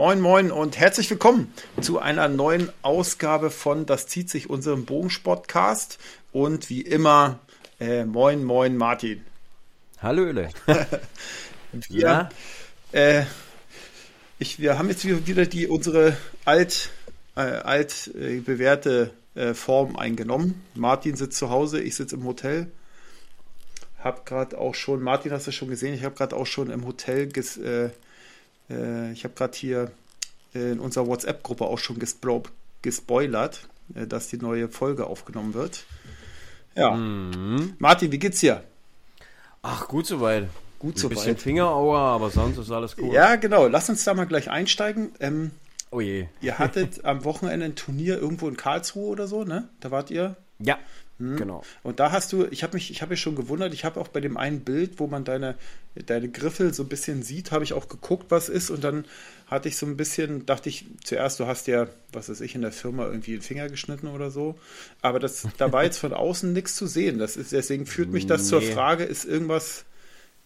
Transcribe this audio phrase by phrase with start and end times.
[0.00, 1.52] Moin, moin und herzlich willkommen
[1.82, 5.98] zu einer neuen Ausgabe von Das zieht sich unserem Bogensportcast.
[6.32, 7.38] Und wie immer,
[7.78, 9.22] äh, moin, moin, Martin.
[9.98, 10.48] Hallöle.
[11.72, 12.28] wir, ja.
[12.92, 13.24] Äh,
[14.38, 16.88] ich, wir haben jetzt wieder die, unsere alt,
[17.36, 20.62] äh, alt äh, bewährte äh, Form eingenommen.
[20.74, 22.68] Martin sitzt zu Hause, ich sitze im Hotel.
[24.02, 26.86] Hab gerade auch schon, Martin hast du schon gesehen, ich habe gerade auch schon im
[26.86, 27.58] Hotel ges,
[28.70, 29.90] äh, äh, ich habe gerade hier
[30.52, 32.42] in unserer WhatsApp-Gruppe auch schon gespro
[32.82, 35.84] gespoilert, äh, dass die neue Folge aufgenommen wird.
[36.74, 36.92] Ja.
[36.92, 37.74] Mhm.
[37.78, 38.62] Martin, wie geht's dir?
[39.62, 40.48] Ach, gut soweit.
[40.78, 41.10] Gut soweit.
[41.10, 43.12] Ein bisschen Fingerauer, aber sonst ist alles gut.
[43.12, 43.66] Ja, genau.
[43.66, 45.12] Lass uns da mal gleich einsteigen.
[45.20, 45.50] Ähm,
[45.90, 46.26] oh je.
[46.40, 49.68] Ihr hattet am Wochenende ein Turnier irgendwo in Karlsruhe oder so, ne?
[49.80, 50.36] Da wart ihr?
[50.58, 50.78] Ja.
[51.20, 51.36] Hm.
[51.36, 51.62] Genau.
[51.82, 54.08] Und da hast du, ich habe mich, ich habe mich schon gewundert, ich habe auch
[54.08, 55.54] bei dem einen Bild, wo man deine,
[55.94, 59.04] deine Griffel so ein bisschen sieht, habe ich auch geguckt, was ist und dann
[59.46, 62.62] hatte ich so ein bisschen, dachte ich zuerst, du hast ja, was weiß ich, in
[62.62, 64.58] der Firma irgendwie den Finger geschnitten oder so,
[65.02, 67.18] aber das, da war jetzt von außen nichts zu sehen.
[67.18, 68.48] Das ist, deswegen führt mich das nee.
[68.48, 69.84] zur Frage, ist irgendwas,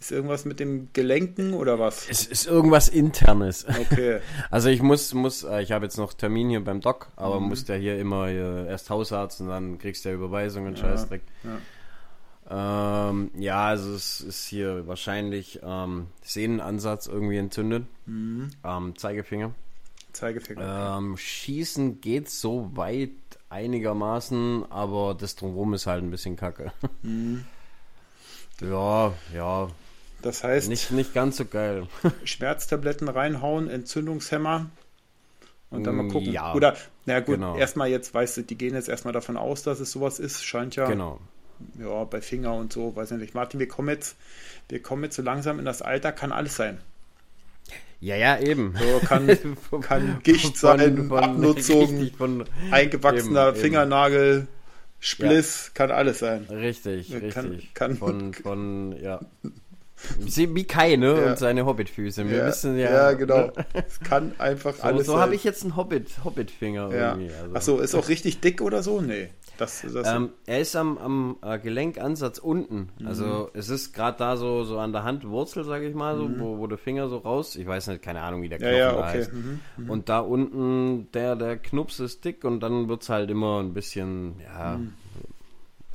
[0.04, 2.08] ist irgendwas mit dem Gelenken oder was?
[2.08, 3.66] Es ist irgendwas internes.
[3.66, 4.20] Okay.
[4.50, 7.48] Also ich muss, muss, äh, ich habe jetzt noch Termin hier beim Doc, aber mhm.
[7.48, 11.22] muss ja hier immer äh, erst Hausarzt und dann kriegst du ja Überweisung und Scheißdreck.
[11.42, 13.08] Ja.
[13.10, 17.86] Ähm, ja, also es ist hier wahrscheinlich ähm, Sehnenansatz irgendwie entzündet.
[18.04, 18.50] Mhm.
[18.62, 19.52] Ähm, Zeigefinger.
[20.12, 20.98] Zeigefinger.
[20.98, 23.10] Ähm, Schießen geht so weit
[23.48, 26.72] einigermaßen, aber das drumherum ist halt ein bisschen kacke.
[27.02, 27.44] Mhm.
[28.60, 29.68] Ja, ja,
[30.24, 30.68] das heißt.
[30.68, 31.86] Nicht, nicht ganz so geil.
[32.24, 34.70] Schmerztabletten reinhauen, Entzündungshemmer
[35.70, 36.32] und dann mal mm, gucken.
[36.32, 37.56] Ja, Oder, na gut, genau.
[37.56, 40.44] erstmal jetzt, weißt du, die gehen jetzt erstmal davon aus, dass es sowas ist.
[40.44, 40.86] Scheint ja.
[40.86, 41.20] Genau.
[41.78, 43.34] Ja, bei Finger und so, weiß ich nicht.
[43.34, 44.16] Martin, wir kommen jetzt,
[44.68, 46.78] wir kommen jetzt so langsam in das Alter, kann alles sein.
[48.00, 48.74] Ja, ja, eben.
[48.76, 49.38] So kann,
[49.80, 54.48] kann Gicht sein, von, Abnutzung, von, eingewachsener eben, Fingernagel, eben.
[55.00, 55.70] Spliss, ja.
[55.74, 56.44] kann alles sein.
[56.50, 57.74] Richtig, kann, richtig.
[57.74, 59.20] Kann, von, von, ja.
[60.18, 61.20] Wie Kai, ne?
[61.20, 61.30] Ja.
[61.30, 62.28] Und seine Hobbitfüße.
[62.28, 62.90] Wir ja, wissen ja.
[62.90, 63.50] Ja, genau.
[63.72, 65.06] Es kann einfach so, alles.
[65.06, 67.12] So habe ich jetzt einen Hobbit, Hobbit-Finger ja.
[67.12, 67.34] irgendwie.
[67.34, 67.54] Also.
[67.54, 69.00] Achso, ist auch richtig dick oder so?
[69.00, 69.30] Nee.
[69.56, 72.90] Das, das ähm, er ist am, am äh, Gelenkansatz unten.
[72.98, 73.06] Mhm.
[73.06, 76.40] Also es ist gerade da so, so an der Handwurzel, sage ich mal, so, mhm.
[76.40, 77.54] wo, wo der Finger so raus.
[77.54, 79.18] Ich weiß nicht, keine Ahnung, wie der Knochen ja, ja, okay.
[79.18, 79.32] heißt.
[79.32, 79.60] Mhm.
[79.76, 79.90] mhm.
[79.90, 83.74] Und da unten, der, der Knups ist dick und dann wird es halt immer ein
[83.74, 84.92] bisschen, ja, mhm.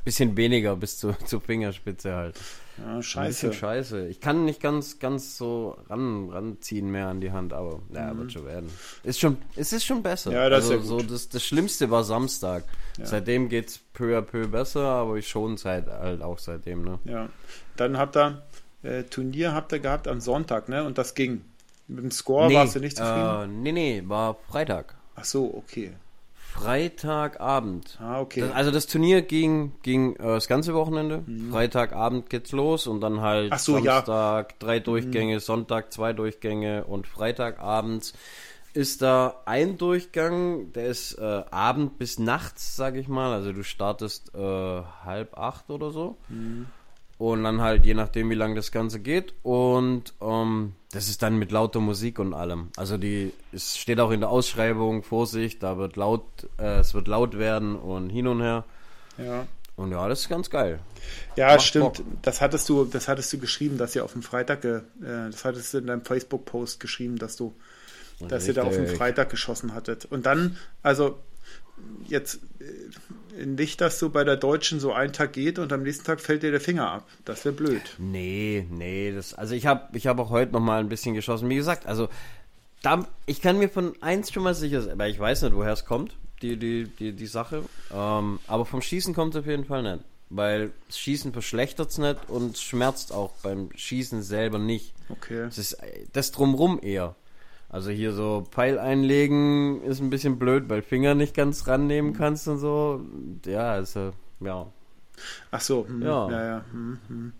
[0.04, 2.40] bisschen weniger bis zu, zur Fingerspitze halt.
[2.84, 3.52] Ja, scheiße.
[3.52, 4.08] scheiße.
[4.08, 8.18] Ich kann nicht ganz, ganz so ran, ranziehen mehr an die Hand, aber naja, mhm.
[8.18, 8.70] wird schon werden.
[9.02, 10.32] Ist schon, es ist schon besser.
[10.32, 12.64] Ja, das also, ist ja so das, das Schlimmste war Samstag.
[12.98, 13.06] Ja.
[13.06, 16.98] Seitdem geht's peu à peu besser, aber ich schon seit halt auch seitdem, ne?
[17.04, 17.28] Ja.
[17.76, 18.42] Dann habt ihr
[18.82, 20.84] äh, Turnier habt ihr gehabt am Sonntag, ne?
[20.84, 21.42] Und das ging.
[21.86, 23.42] Mit dem Score nee, warst du nicht zufrieden?
[23.42, 24.94] Äh, nee, nee, war Freitag.
[25.16, 25.92] Ach so, okay.
[26.52, 27.98] Freitagabend.
[28.00, 28.40] Ah, okay.
[28.40, 31.22] Das, also das Turnier ging, ging äh, das ganze Wochenende.
[31.26, 31.50] Mhm.
[31.50, 34.56] Freitagabend geht's los und dann halt so, Samstag ja.
[34.58, 35.40] drei Durchgänge, mhm.
[35.40, 38.14] Sonntag zwei Durchgänge und Freitagabends
[38.72, 43.32] ist da ein Durchgang, der ist äh, Abend bis nachts, sag ich mal.
[43.32, 46.16] Also du startest äh, halb acht oder so.
[46.28, 46.66] Mhm.
[47.18, 49.34] Und dann halt je nachdem, wie lange das Ganze geht.
[49.42, 52.70] Und ähm, das ist dann mit lauter Musik und allem.
[52.76, 56.24] Also die, es steht auch in der Ausschreibung, Vorsicht, da wird laut,
[56.58, 58.64] äh, es wird laut werden und hin und her.
[59.16, 59.46] Ja.
[59.76, 60.80] Und ja, das ist ganz geil.
[61.36, 61.84] Ja, Macht stimmt.
[61.96, 62.06] Bock.
[62.22, 65.72] Das hattest du, das hattest du geschrieben, dass ihr auf dem Freitag, äh, das hattest
[65.72, 67.54] du in deinem Facebook-Post geschrieben, dass du,
[68.18, 68.48] dass Richtig.
[68.48, 70.04] ihr da auf dem Freitag geschossen hattet.
[70.06, 71.18] Und dann, also
[72.08, 72.64] jetzt äh,
[73.46, 76.42] nicht, dass du bei der Deutschen so einen Tag geht und am nächsten Tag fällt
[76.42, 77.08] dir der Finger ab.
[77.24, 77.82] Das wäre blöd.
[77.98, 81.48] Nee, nee, das, also ich habe ich hab auch heute noch mal ein bisschen geschossen.
[81.48, 82.08] Wie gesagt, also
[82.82, 85.72] da, ich kann mir von eins schon mal sicher sein, weil ich weiß nicht, woher
[85.72, 87.64] es kommt, die, die, die, die Sache.
[87.92, 90.04] Ähm, aber vom Schießen kommt es auf jeden Fall nicht.
[90.32, 94.94] Weil das Schießen verschlechtert es nicht und es schmerzt auch beim Schießen selber nicht.
[95.08, 95.42] Okay.
[95.44, 95.76] Das ist
[96.12, 97.16] das drumrum eher.
[97.70, 102.48] Also hier so Pfeil einlegen ist ein bisschen blöd, weil Finger nicht ganz rannehmen kannst
[102.48, 103.00] und so.
[103.46, 104.66] Ja, also, ja.
[105.52, 106.30] Ach so, hm, ja.
[106.30, 106.64] ja, ja.
[106.72, 107.32] Hm, hm.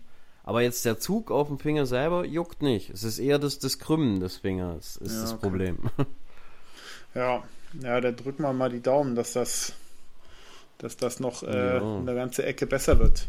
[0.43, 2.89] Aber jetzt der Zug auf dem Finger selber juckt nicht.
[2.89, 5.41] Es ist eher das, das Krümmen des Fingers, ist ja, das okay.
[5.41, 5.77] Problem.
[7.13, 7.43] Ja,
[7.81, 9.73] ja, da drücken wir mal die Daumen, dass das,
[10.77, 11.97] dass das noch äh, ja.
[11.97, 13.27] eine ganze Ecke besser wird.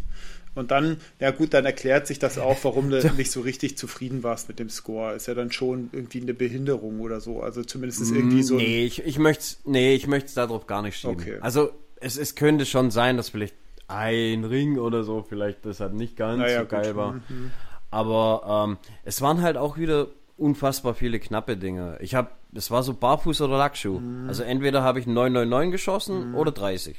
[0.55, 4.23] Und dann, ja gut, dann erklärt sich das auch, warum du nicht so richtig zufrieden
[4.23, 5.15] warst mit dem Score.
[5.15, 7.41] Ist ja dann schon irgendwie eine Behinderung oder so.
[7.41, 8.57] Also zumindest ist irgendwie so.
[8.57, 11.17] Nee, ich, ich möchte es nee, ich darauf gar nicht schieben.
[11.17, 11.39] Okay.
[11.41, 11.71] Also
[12.01, 13.55] es, es könnte schon sein, dass vielleicht
[13.89, 17.13] ein Ring oder so vielleicht das halt nicht ganz naja, so geil war.
[17.13, 17.51] Mhm.
[17.91, 20.09] Aber ähm, es waren halt auch wieder
[20.39, 21.99] unfassbar viele knappe Dinge.
[22.01, 24.01] Ich habe, das war so Barfuß oder Lackschuh.
[24.01, 24.29] Mhm.
[24.29, 26.35] Also entweder habe ich 999 geschossen mhm.
[26.35, 26.97] oder 30.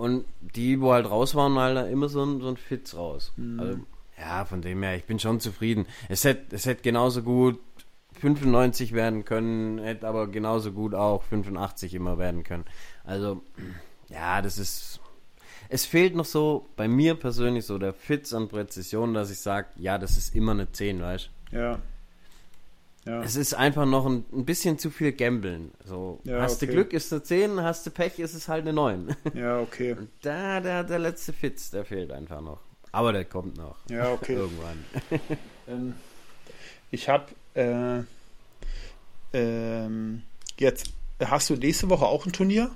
[0.00, 3.34] Und die, wo halt raus waren, halt immer so ein, so ein Fitz raus.
[3.36, 3.60] Mhm.
[3.60, 3.78] Also,
[4.18, 5.84] ja, von dem her, ich bin schon zufrieden.
[6.08, 7.60] Es hätte, es hätte genauso gut
[8.18, 12.64] 95 werden können, hätte aber genauso gut auch 85 immer werden können.
[13.04, 13.42] Also,
[14.08, 15.00] ja, das ist.
[15.68, 19.68] Es fehlt noch so bei mir persönlich so der Fitz an Präzision, dass ich sage,
[19.76, 21.56] ja, das ist immer eine 10, weißt du?
[21.58, 21.78] Ja.
[23.06, 23.22] Ja.
[23.22, 25.70] Es ist einfach noch ein, ein bisschen zu viel Gambeln.
[25.84, 26.66] So, ja, hast okay.
[26.66, 29.16] du Glück, ist eine 10, hast du Pech, ist es halt eine 9.
[29.34, 29.92] Ja, okay.
[29.98, 32.60] Und da, der, der letzte Fitz, der fehlt einfach noch.
[32.92, 33.78] Aber der kommt noch.
[33.88, 34.34] Ja, okay.
[34.36, 34.84] Irgendwann.
[35.68, 35.94] Ähm,
[36.90, 38.02] ich habe äh,
[39.32, 40.22] ähm,
[40.58, 42.72] jetzt, hast du nächste Woche auch ein Turnier?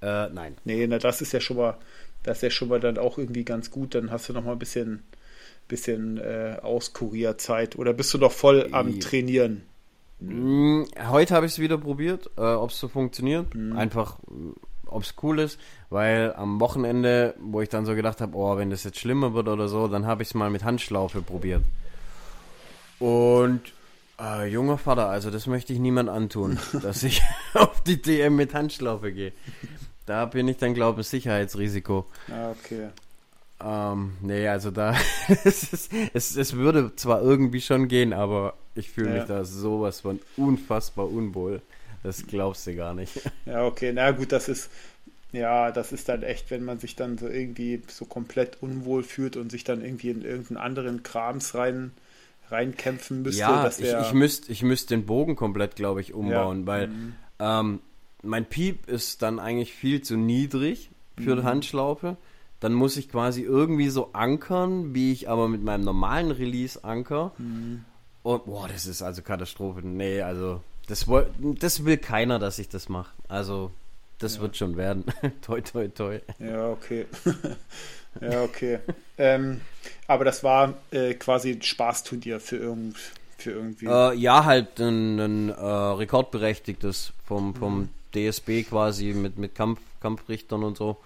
[0.00, 0.56] Äh, nein.
[0.64, 1.76] Nee, na, das ist ja schon mal,
[2.22, 3.94] das ist ja schon mal dann auch irgendwie ganz gut.
[3.94, 5.02] Dann hast du noch mal ein bisschen,
[5.68, 7.76] bisschen äh, Auskurierzeit.
[7.76, 9.62] Oder bist du noch voll am Trainieren?
[10.20, 13.54] Mm, heute habe ich es wieder probiert, äh, ob es so funktioniert.
[13.54, 13.76] Mhm.
[13.76, 14.18] Einfach,
[14.86, 15.58] ob es cool ist,
[15.90, 19.48] weil am Wochenende, wo ich dann so gedacht habe, oh, wenn das jetzt schlimmer wird
[19.48, 21.62] oder so, dann habe ich es mal mit Handschlaufe probiert.
[22.98, 23.60] Und
[24.20, 27.22] äh, junger Vater, also das möchte ich niemand antun, dass ich
[27.54, 29.32] auf die DM mit Handschlaufe gehe.
[30.06, 32.06] Da bin ich dann, glaube ich, ein Sicherheitsrisiko.
[32.30, 32.88] Ah, okay.
[33.62, 34.96] Ähm, nee, also da,
[35.44, 39.14] es, ist, es, es würde zwar irgendwie schon gehen, aber ich fühle ja.
[39.16, 41.62] mich da sowas von unfassbar unwohl.
[42.02, 43.20] Das glaubst du gar nicht.
[43.46, 44.70] Ja, okay, na gut, das ist,
[45.32, 49.36] ja, das ist dann echt, wenn man sich dann so irgendwie so komplett unwohl fühlt
[49.36, 51.92] und sich dann irgendwie in irgendeinen anderen Krams rein
[52.50, 53.40] reinkämpfen müsste.
[53.40, 56.66] Ja, ich, ich müsste ich müsst den Bogen komplett, glaube ich, umbauen, ja.
[56.66, 57.14] weil mhm.
[57.38, 57.80] ähm,
[58.22, 61.40] mein Piep ist dann eigentlich viel zu niedrig für mhm.
[61.40, 62.16] die Handschlaufe.
[62.64, 67.32] Dann muss ich quasi irgendwie so ankern, wie ich aber mit meinem normalen Release anker.
[67.36, 67.84] Mhm.
[68.22, 69.86] Und boah, das ist also Katastrophe.
[69.86, 71.04] Nee, also das,
[71.60, 73.12] das will keiner, dass ich das mache.
[73.28, 73.70] Also
[74.18, 74.40] das ja.
[74.40, 75.04] wird schon werden.
[75.42, 76.20] toi, toi, toi.
[76.38, 77.04] Ja, okay.
[78.22, 78.78] ja, okay.
[79.18, 79.60] ähm,
[80.06, 82.96] aber das war äh, quasi ein Spaßturnier für, irgend,
[83.36, 83.84] für irgendwie.
[83.84, 87.88] Äh, ja, halt ein, ein äh, rekordberechtigtes vom, vom mhm.
[88.14, 90.96] DSB quasi mit, mit Kampf, Kampfrichtern und so.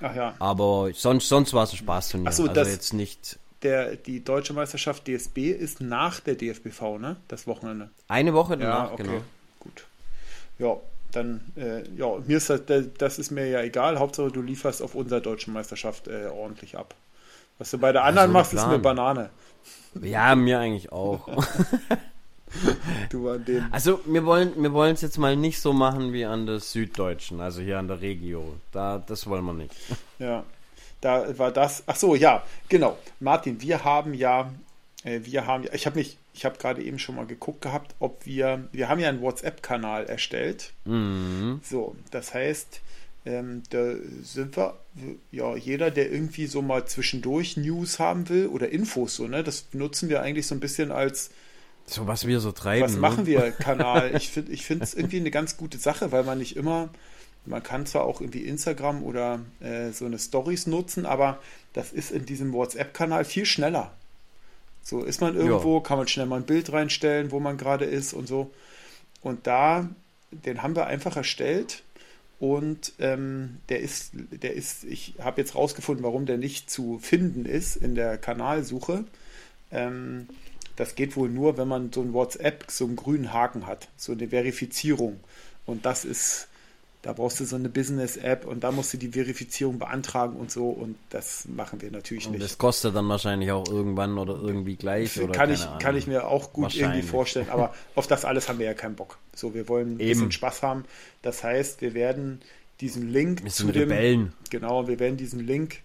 [0.00, 0.34] Ach ja.
[0.38, 2.28] Aber sonst, sonst war es ein Spaßturnier.
[2.28, 3.38] Ach so, also jetzt nicht.
[3.62, 7.16] Der, die deutsche Meisterschaft DSB ist nach der DFBV, ne?
[7.26, 7.90] Das Wochenende.
[8.06, 9.02] Eine Woche danach, ja, okay.
[9.02, 9.20] genau.
[9.58, 9.84] Gut.
[10.58, 10.76] Ja,
[11.10, 12.60] dann, äh, ja, mir ist das,
[12.98, 13.98] das ist mir ja egal.
[13.98, 16.94] Hauptsache, du lieferst auf unserer deutschen Meisterschaft äh, ordentlich ab.
[17.58, 19.30] Was du bei der anderen also, machst, ist mir Banane.
[20.00, 21.28] Ja, mir eigentlich auch.
[23.10, 23.66] du an dem.
[23.70, 27.40] Also wir wollen wir wollen es jetzt mal nicht so machen wie an der Süddeutschen,
[27.40, 28.54] also hier an der Regio.
[28.72, 29.74] Da das wollen wir nicht.
[30.18, 30.44] Ja.
[31.00, 31.84] Da war das.
[31.86, 32.98] Ach so, ja, genau.
[33.20, 34.52] Martin, wir haben ja
[35.04, 38.26] äh, wir haben ich habe mich ich habe gerade eben schon mal geguckt gehabt, ob
[38.26, 40.72] wir wir haben ja einen WhatsApp Kanal erstellt.
[40.84, 41.60] Mhm.
[41.62, 42.80] So, das heißt,
[43.28, 44.78] ähm, da sind wir,
[45.30, 49.66] ja, jeder, der irgendwie so mal zwischendurch News haben will oder Infos, so, ne, das
[49.72, 51.30] nutzen wir eigentlich so ein bisschen als
[51.88, 52.84] so was wir so treiben.
[52.84, 53.00] Was ne?
[53.00, 54.14] machen wir, Kanal?
[54.16, 56.90] Ich finde ich es irgendwie eine ganz gute Sache, weil man nicht immer,
[57.46, 61.38] man kann zwar auch irgendwie Instagram oder äh, so eine Stories nutzen, aber
[61.72, 63.92] das ist in diesem WhatsApp-Kanal viel schneller.
[64.82, 65.82] So ist man irgendwo, ja.
[65.82, 68.50] kann man schnell mal ein Bild reinstellen, wo man gerade ist und so.
[69.20, 69.88] Und da,
[70.30, 71.82] den haben wir einfach erstellt
[72.40, 77.44] und ähm, der ist, der ist, ich habe jetzt rausgefunden, warum der nicht zu finden
[77.44, 79.04] ist in der Kanalsuche.
[79.70, 80.28] Ähm,
[80.78, 84.12] das geht wohl nur, wenn man so ein WhatsApp, so einen grünen Haken hat, so
[84.12, 85.18] eine Verifizierung.
[85.66, 86.46] Und das ist,
[87.02, 90.68] da brauchst du so eine Business-App und da musst du die Verifizierung beantragen und so
[90.68, 92.44] und das machen wir natürlich und nicht.
[92.44, 95.20] Das kostet dann wahrscheinlich auch irgendwann oder irgendwie gleich.
[95.20, 98.60] Oder kann, ich, kann ich mir auch gut irgendwie vorstellen, aber auf das alles haben
[98.60, 99.18] wir ja keinen Bock.
[99.34, 100.10] So, wir wollen ein Eben.
[100.10, 100.84] bisschen Spaß haben.
[101.22, 102.40] Das heißt, wir werden
[102.80, 104.32] diesen Link zu dem Rebellen.
[104.48, 105.80] genau, wir werden diesen Link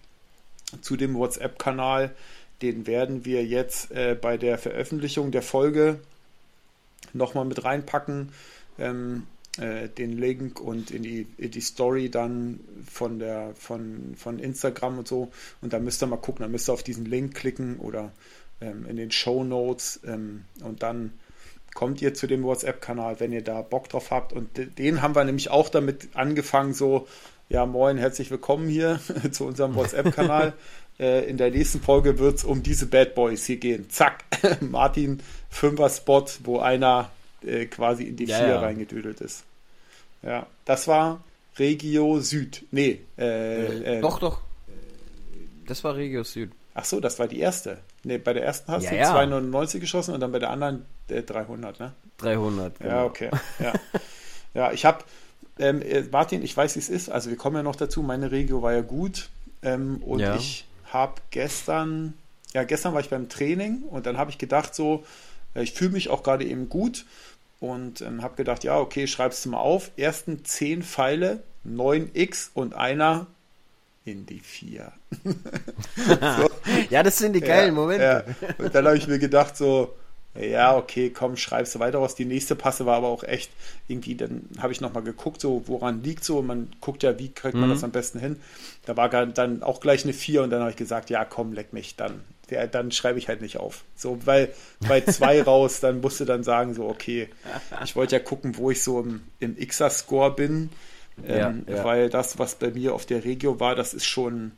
[0.82, 2.14] zu dem WhatsApp-Kanal,
[2.62, 5.98] den werden wir jetzt äh, bei der Veröffentlichung der Folge
[7.12, 8.30] nochmal mit reinpacken.
[8.78, 9.26] Ähm,
[9.58, 12.58] äh, den Link und in die, in die Story dann
[12.90, 15.30] von der von, von Instagram und so.
[15.60, 18.10] Und da müsst ihr mal gucken, da müsst ihr auf diesen Link klicken oder
[18.60, 21.12] ähm, in den Show Notes ähm, und dann
[21.74, 24.32] kommt ihr zu dem WhatsApp-Kanal, wenn ihr da Bock drauf habt.
[24.32, 27.08] Und den haben wir nämlich auch damit angefangen, so,
[27.48, 29.00] ja, moin, herzlich willkommen hier
[29.32, 30.54] zu unserem WhatsApp-Kanal.
[30.98, 33.90] Äh, in der nächsten Folge wird es um diese Bad Boys hier gehen.
[33.90, 34.24] Zack,
[34.60, 35.20] Martin,
[35.50, 37.10] Fünfer-Spot, wo einer
[37.42, 38.60] äh, quasi in die ja, Vier ja.
[38.60, 39.44] reingedüdelt ist.
[40.22, 41.22] Ja, das war
[41.58, 42.64] Regio Süd.
[42.70, 44.40] Nee, äh, äh, doch, doch.
[45.66, 46.50] Das war Regio Süd.
[46.74, 47.78] Ach so, das war die erste.
[48.02, 49.10] Ne, bei der ersten hast Ja, du ja.
[49.10, 51.92] 299 geschossen und dann bei der anderen äh, 300, ne?
[52.18, 52.80] 300.
[52.80, 53.04] Ja, genau.
[53.06, 53.30] okay.
[53.58, 53.72] Ja,
[54.54, 55.04] ja ich habe,
[55.58, 57.08] ähm, äh, Martin, ich weiß, wie es ist.
[57.08, 58.02] Also wir kommen ja noch dazu.
[58.02, 59.30] Meine Regio war ja gut.
[59.62, 60.36] Ähm, und Ja.
[60.36, 62.14] ich habe gestern,
[62.54, 65.04] ja, gestern war ich beim Training und dann habe ich gedacht so,
[65.54, 67.04] äh, ich fühle mich auch gerade eben gut
[67.60, 69.90] und ähm, habe gedacht, ja, okay, schreibst du mal auf.
[69.96, 73.26] Ersten 10 Pfeile, 9x und einer
[74.06, 74.92] in die 4.
[76.90, 78.24] Ja, das sind die geilen ja, Momente.
[78.40, 78.64] Ja.
[78.64, 79.94] Und dann habe ich mir gedacht, so,
[80.40, 82.14] ja, okay, komm, schreibst du weiter aus.
[82.14, 83.50] Die nächste Passe war aber auch echt
[83.86, 86.42] irgendwie, dann habe ich nochmal geguckt, so, woran liegt so.
[86.42, 87.74] Man guckt ja, wie kriegt man Mhm.
[87.74, 88.40] das am besten hin.
[88.84, 91.72] Da war dann auch gleich eine 4 und dann habe ich gesagt, ja, komm, leck
[91.72, 93.84] mich, dann, ja, dann schreibe ich halt nicht auf.
[93.96, 94.48] So, weil
[94.80, 97.28] bei zwei raus, dann musst du dann sagen, so, okay,
[97.84, 100.70] ich wollte ja gucken, wo ich so im, im Xer-Score bin.
[101.24, 101.84] Ähm, Ja, ja.
[101.84, 104.50] Weil das, was bei mir auf der Regio war, das ist schon,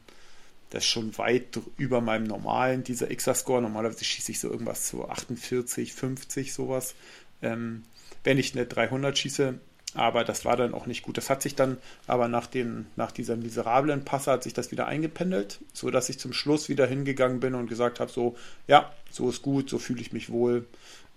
[0.70, 3.62] das ist schon weit über meinem normalen, dieser Xer-Score.
[3.62, 6.94] Normalerweise schieße ich so irgendwas zu 48, 50, sowas.
[7.42, 7.85] Ähm,
[8.25, 9.58] wenn ich eine 300 schieße,
[9.94, 11.16] aber das war dann auch nicht gut.
[11.16, 14.87] Das hat sich dann aber nach, den, nach dieser miserablen Passe hat sich das wieder
[14.87, 19.30] eingependelt, so dass ich zum Schluss wieder hingegangen bin und gesagt habe, so, ja, so
[19.30, 20.66] ist gut, so fühle ich mich wohl.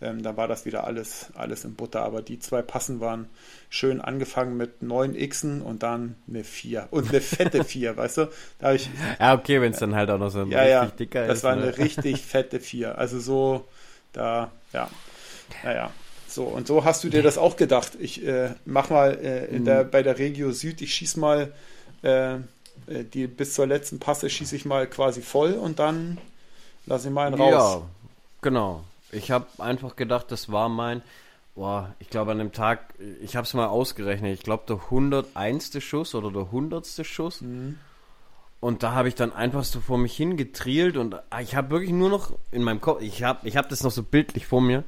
[0.01, 2.01] Ähm, da war das wieder alles, alles in Butter.
[2.03, 3.29] Aber die zwei Passen waren
[3.69, 6.87] schön angefangen mit 9 Xen und dann eine 4.
[6.91, 8.29] Und eine fette 4, weißt du?
[8.59, 8.89] Da habe ich,
[9.19, 11.43] Ja, okay, wenn es dann halt auch noch so ein ja, richtig ja, dicker das
[11.43, 11.43] ist.
[11.43, 11.55] war ne?
[11.55, 12.97] eine richtig fette 4.
[12.97, 13.67] Also so,
[14.13, 14.89] da, ja,
[15.63, 15.95] naja.
[16.27, 17.93] So, und so hast du dir das auch gedacht.
[17.99, 19.63] Ich äh, mach mal äh, Mhm.
[19.65, 21.53] der, bei der Regio Süd, ich schieß mal
[22.03, 22.39] äh, äh,
[23.13, 26.19] die bis zur letzten Passe schieße ich mal quasi voll und dann
[26.85, 27.79] lasse ich mal einen raus.
[27.81, 27.89] Ja,
[28.41, 28.88] genau.
[29.11, 31.01] Ich habe einfach gedacht, das war mein,
[31.55, 35.81] boah, ich glaube an dem Tag, ich habe es mal ausgerechnet, ich glaube der 101.
[35.83, 36.85] Schuss oder der 100.
[37.05, 37.41] Schuss.
[37.41, 37.77] Mhm.
[38.61, 41.91] Und da habe ich dann einfach so vor mich hingetrielt und ah, ich habe wirklich
[41.91, 44.83] nur noch in meinem Kopf, ich habe ich hab das noch so bildlich vor mir.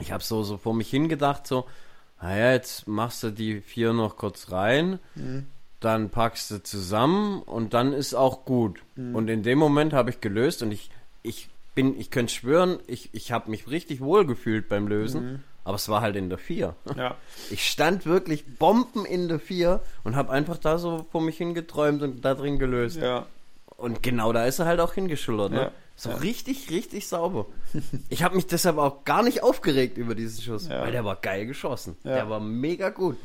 [0.00, 1.66] Ich habe so, so vor mich hingedacht, so,
[2.20, 5.46] naja, jetzt machst du die vier noch kurz rein, Mhm.
[5.78, 8.80] dann packst du zusammen und dann ist auch gut.
[8.96, 9.14] Mhm.
[9.14, 10.90] Und in dem Moment habe ich gelöst und ich,
[11.22, 11.48] ich
[11.82, 15.38] bin, ich könnte schwören, ich, ich habe mich richtig wohl gefühlt beim Lösen, Mhm.
[15.64, 16.74] aber es war halt in der vier.
[16.96, 17.16] Ja,
[17.50, 22.02] Ich stand wirklich Bomben in der vier und habe einfach da so vor mich hingeträumt
[22.02, 22.96] und da drin gelöst.
[22.98, 23.26] ja,
[23.76, 25.60] Und genau da ist er halt auch hingeschullert, ne?
[25.62, 25.72] Ja.
[25.96, 27.46] So richtig, richtig sauber.
[28.08, 31.46] Ich habe mich deshalb auch gar nicht aufgeregt über diesen Schuss, weil der war geil
[31.46, 31.96] geschossen.
[32.04, 33.16] Der war mega gut.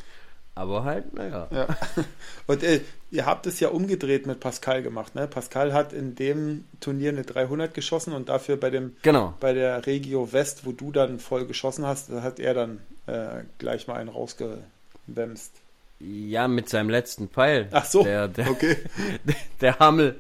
[0.56, 1.48] Aber halt, naja.
[1.52, 1.68] ja.
[2.48, 2.80] Und äh,
[3.12, 5.28] ihr habt es ja umgedreht mit Pascal gemacht, ne?
[5.28, 9.34] Pascal hat in dem Turnier eine 300 geschossen und dafür bei dem Genau.
[9.42, 13.88] bei der Regio West, wo du dann voll geschossen hast, hat er dann äh, gleich
[13.88, 15.52] mal einen rausgewämst.
[15.98, 17.70] Ja, mit seinem letzten Pfeil.
[17.72, 18.76] Ach so, Der, der, okay,
[19.24, 20.20] der, der Hammel.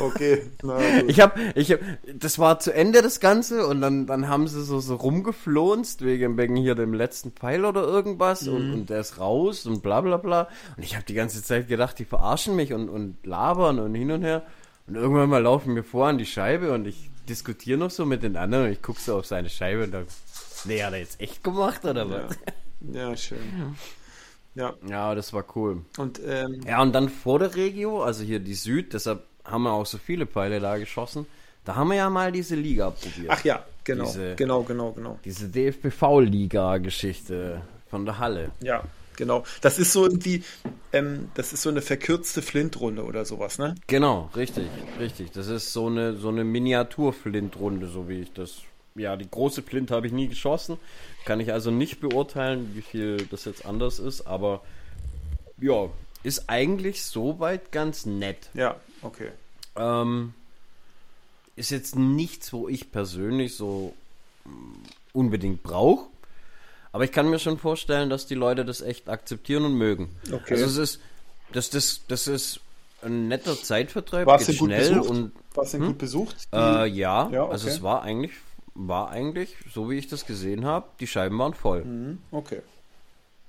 [0.00, 0.42] okay.
[0.62, 0.78] Na.
[1.08, 1.80] Ich hab, ich hab,
[2.14, 6.36] das war zu Ende das Ganze und dann, dann haben sie so, so rumgeflohenst wegen,
[6.38, 8.54] wegen hier dem letzten Pfeil oder irgendwas Mhm.
[8.54, 10.48] und, und der ist raus und bla bla bla.
[10.76, 14.12] Und ich habe die ganze Zeit gedacht, die verarschen mich und, und labern und hin
[14.12, 14.44] und her.
[14.86, 18.22] Und irgendwann mal laufen mir vor an die Scheibe und ich diskutiere noch so mit
[18.22, 20.06] den anderen und ich gucke so auf seine Scheibe und dann,
[20.64, 22.38] nee, hat er jetzt echt gemacht oder was?
[22.80, 23.38] Ja, schön.
[23.58, 23.72] Ja,
[24.88, 25.82] Ja, das war cool.
[25.98, 29.72] und ähm, Ja, und dann vor der Regio, also hier die Süd, deshalb haben wir
[29.72, 31.26] auch so viele Pfeile da geschossen.
[31.64, 33.28] Da haben wir ja mal diese Liga probiert.
[33.30, 35.18] ach ja, genau, Diese- genau, genau, genau.
[35.24, 35.48] Diese
[36.48, 37.60] DFBV-Liga-Geschichte
[37.90, 38.50] von der Halle.
[38.60, 38.82] Ja,
[39.16, 39.44] genau.
[39.60, 40.42] Das ist so irgendwie,
[40.92, 43.74] ähm, das ist so eine verkürzte Flintrunde oder sowas, ne?
[43.86, 44.66] Genau, richtig,
[44.98, 45.32] richtig.
[45.32, 48.62] Das ist so eine, so eine Miniatur-Flint-Runde, so wie ich das.
[48.94, 50.76] Ja, die große Flint habe ich nie geschossen.
[51.28, 54.62] Kann ich also nicht beurteilen, wie viel das jetzt anders ist, aber
[55.60, 55.90] ja,
[56.22, 58.48] ist eigentlich soweit ganz nett.
[58.54, 59.28] Ja, okay.
[59.76, 60.32] Ähm,
[61.54, 63.92] ist jetzt nichts, wo ich persönlich so
[64.46, 64.50] mm,
[65.12, 66.06] unbedingt brauche.
[66.92, 70.08] Aber ich kann mir schon vorstellen, dass die Leute das echt akzeptieren und mögen.
[70.32, 70.54] Okay.
[70.54, 71.00] Also es ist,
[71.52, 72.60] das, das, das ist
[73.02, 75.10] ein netter Zeitvertreib, War's geht schnell besucht?
[75.10, 76.48] und Was denn gut besucht?
[76.54, 77.76] Äh, ja, Ja, also okay.
[77.76, 78.32] es war eigentlich,
[78.80, 81.84] war eigentlich, so wie ich das gesehen habe, die Scheiben waren voll.
[81.84, 82.60] Mhm, okay.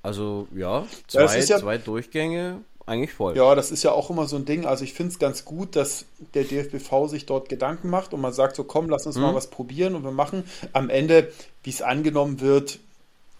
[0.01, 3.35] Also ja, Ja, zwei, ja- zwei Durchgänge eigentlich voll.
[3.37, 4.65] Ja, das ist ja auch immer so ein Ding.
[4.65, 8.33] Also ich finde es ganz gut, dass der DFBV sich dort Gedanken macht und man
[8.33, 9.21] sagt so, komm, lass uns Mhm.
[9.23, 10.43] mal was probieren und wir machen.
[10.73, 11.31] Am Ende,
[11.63, 12.79] wie es angenommen wird,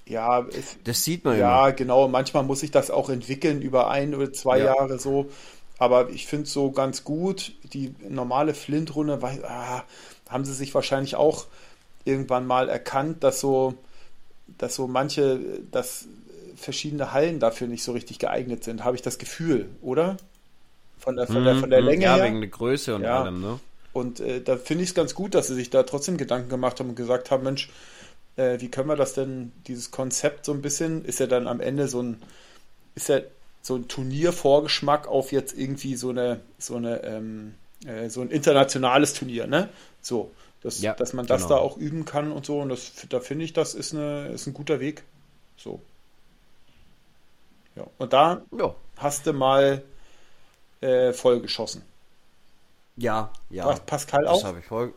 [0.06, 1.42] ja, es, Das sieht man immer.
[1.44, 2.08] ja, genau.
[2.08, 4.66] Manchmal muss sich das auch entwickeln über ein oder zwei Ja.
[4.76, 5.30] Jahre so.
[5.80, 7.54] Aber ich finde es so ganz gut.
[7.74, 9.84] Die normale Flint-Runde, weil, ah,
[10.30, 11.46] haben sie sich wahrscheinlich auch
[12.10, 13.76] irgendwann mal erkannt, dass so,
[14.60, 15.40] dass so manche,
[15.72, 16.08] dass
[16.56, 20.18] verschiedene Hallen dafür nicht so richtig geeignet sind, habe ich das Gefühl, oder?
[20.98, 22.22] Von der, von der, von der Mhm, Länge ja, her.
[22.22, 23.08] wegen der Größe und Ja.
[23.08, 23.62] allem, ne?
[23.94, 26.80] Und äh, da finde ich es ganz gut, dass sie sich da trotzdem Gedanken gemacht
[26.80, 27.72] haben und gesagt haben, Mensch,
[28.38, 31.62] äh, wie können wir das denn, dieses Konzept so ein bisschen, ist ja dann am
[31.62, 32.22] Ende so ein,
[32.96, 33.22] ist ja
[33.62, 39.14] so ein Turniervorgeschmack auf jetzt irgendwie so eine, so eine, ähm, äh, so ein internationales
[39.14, 39.70] Turnier, ne?
[40.02, 41.56] So, dass, ja, dass man das genau.
[41.56, 42.60] da auch üben kann und so.
[42.60, 45.04] Und das, da finde ich, das ist, eine, ist ein guter Weg.
[45.58, 45.82] So.
[47.76, 47.86] Ja.
[47.98, 48.76] Und da ja.
[48.98, 49.84] hast du mal
[50.82, 51.84] äh, voll geschossen.
[52.98, 53.74] Ja, ja.
[53.74, 54.36] Pascal auch?
[54.36, 54.94] Das habe ich voll.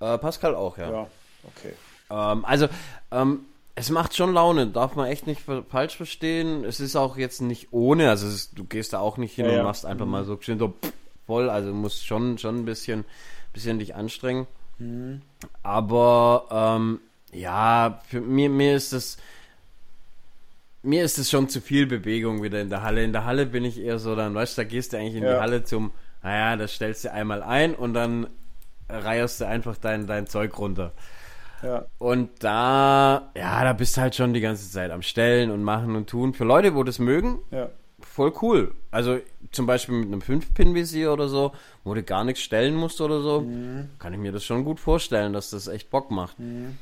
[0.00, 0.90] Äh, Pascal auch, ja.
[0.90, 1.06] Ja,
[1.44, 1.74] okay.
[2.10, 2.68] Ähm, also,
[3.12, 3.46] ähm,
[3.76, 6.64] es macht schon Laune, darf man echt nicht falsch verstehen.
[6.64, 9.58] Es ist auch jetzt nicht ohne, also ist, du gehst da auch nicht hin ja,
[9.58, 10.12] und machst einfach mhm.
[10.12, 10.74] mal so schön so
[11.26, 13.04] voll, also du musst schon, schon ein bisschen,
[13.52, 14.46] bisschen dich anstrengen.
[14.78, 15.22] Mhm.
[15.62, 17.00] Aber ähm,
[17.32, 19.16] ja, für mir, mir ist das
[20.86, 23.02] mir ist es schon zu viel Bewegung wieder in der Halle.
[23.02, 25.24] In der Halle bin ich eher so, dann weißt du, da gehst du eigentlich in
[25.24, 25.34] ja.
[25.34, 25.90] die Halle zum,
[26.22, 28.28] naja, das stellst du einmal ein und dann
[28.88, 30.92] reierst du einfach dein, dein Zeug runter.
[31.62, 31.86] Ja.
[31.98, 35.96] Und da, ja, da bist du halt schon die ganze Zeit am Stellen und machen
[35.96, 36.34] und tun.
[36.34, 37.68] Für Leute, wo das mögen, ja.
[38.16, 38.74] Voll cool.
[38.90, 39.20] Also
[39.52, 41.52] zum Beispiel mit einem 5-Pin-Visier oder so,
[41.84, 43.90] wo du gar nichts stellen musst oder so, mhm.
[43.98, 46.38] kann ich mir das schon gut vorstellen, dass das echt Bock macht.
[46.38, 46.78] Mhm.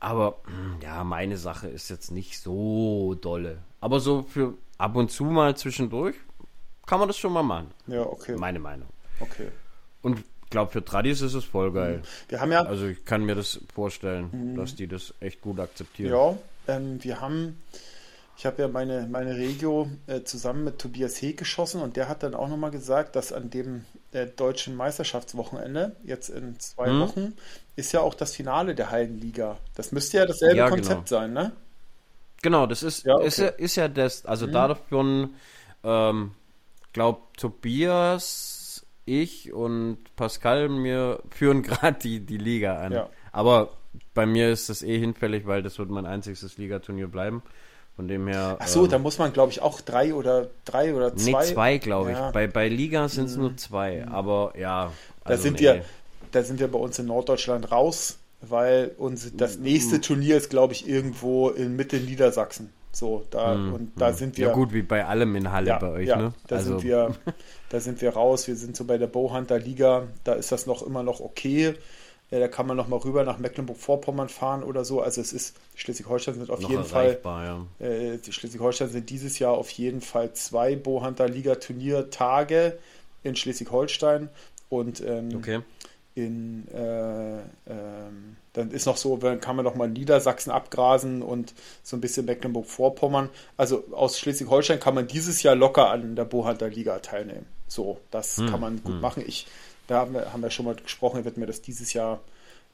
[0.00, 3.58] Aber hm, ja, meine Sache ist jetzt nicht so dolle.
[3.80, 6.16] Aber so für ab und zu mal zwischendurch
[6.86, 7.70] kann man das schon mal machen.
[7.86, 8.36] Ja, okay.
[8.36, 8.88] Meine Meinung.
[9.20, 9.48] Okay.
[10.00, 12.00] Und ich glaube, für Tradis ist es voll geil.
[12.28, 12.62] Wir haben ja.
[12.62, 14.56] Also ich kann mir das vorstellen, mhm.
[14.56, 16.12] dass die das echt gut akzeptieren.
[16.12, 17.60] Ja, ähm, wir haben
[18.38, 22.22] ich habe ja meine, meine Regio äh, zusammen mit Tobias Heek geschossen und der hat
[22.22, 27.00] dann auch nochmal gesagt, dass an dem äh, deutschen Meisterschaftswochenende, jetzt in zwei hm.
[27.00, 27.32] Wochen,
[27.74, 29.58] ist ja auch das Finale der Hallenliga.
[29.74, 31.20] Das müsste ja dasselbe ja, Konzept genau.
[31.20, 31.52] sein, ne?
[32.40, 33.26] Genau, das ist ja, okay.
[33.26, 34.52] ist, ja, ist ja das, also mhm.
[34.52, 35.34] davon,
[35.82, 36.30] ähm,
[36.92, 42.92] glaub Tobias, ich und Pascal mir führen gerade die, die Liga an.
[42.92, 43.10] Ja.
[43.32, 43.70] Aber
[44.14, 47.42] bei mir ist das eh hinfällig, weil das wird mein einziges Ligaturnier bleiben.
[47.98, 48.58] Von dem her.
[48.60, 51.40] Ach so, ähm, da muss man, glaube ich, auch drei oder drei oder zwei.
[51.40, 52.18] Nee, zwei, glaube ich.
[52.32, 53.42] Bei, bei Liga sind es mhm.
[53.42, 54.06] nur zwei.
[54.06, 54.92] Aber ja.
[55.24, 55.62] Also da sind nee.
[55.62, 55.84] wir,
[56.30, 60.02] da sind wir bei uns in Norddeutschland raus, weil uns das nächste mhm.
[60.02, 62.72] Turnier ist, glaube ich, irgendwo in Mitte Niedersachsen.
[62.92, 63.74] So, da mhm.
[63.74, 64.46] und da sind wir.
[64.46, 66.34] Ja gut, wie bei allem in Halle ja, bei euch, ja, ne?
[66.46, 66.78] Da also.
[66.78, 67.16] sind wir,
[67.68, 68.46] da sind wir raus.
[68.46, 70.04] Wir sind so bei der Bowhunter Liga.
[70.22, 71.74] Da ist das noch immer noch okay.
[72.30, 75.00] Ja, da kann man noch mal rüber nach Mecklenburg-Vorpommern fahren oder so.
[75.00, 77.86] Also es ist, Schleswig-Holstein sind auf noch jeden Fall, ja.
[77.86, 82.78] äh, Schleswig-Holstein sind dieses Jahr auf jeden Fall zwei Bohunter-Liga-Turniertage
[83.22, 84.28] in Schleswig-Holstein
[84.68, 85.60] und ähm, okay.
[86.14, 91.54] in äh, ähm, dann ist noch so, dann kann man noch mal Niedersachsen abgrasen und
[91.82, 93.30] so ein bisschen Mecklenburg-Vorpommern.
[93.56, 97.46] Also aus Schleswig-Holstein kann man dieses Jahr locker an der Bohunter Liga teilnehmen.
[97.68, 99.00] So, das hm, kann man gut hm.
[99.00, 99.22] machen.
[99.26, 99.46] Ich
[99.88, 102.20] da haben wir, haben wir schon mal gesprochen, ich werde mir das dieses Jahr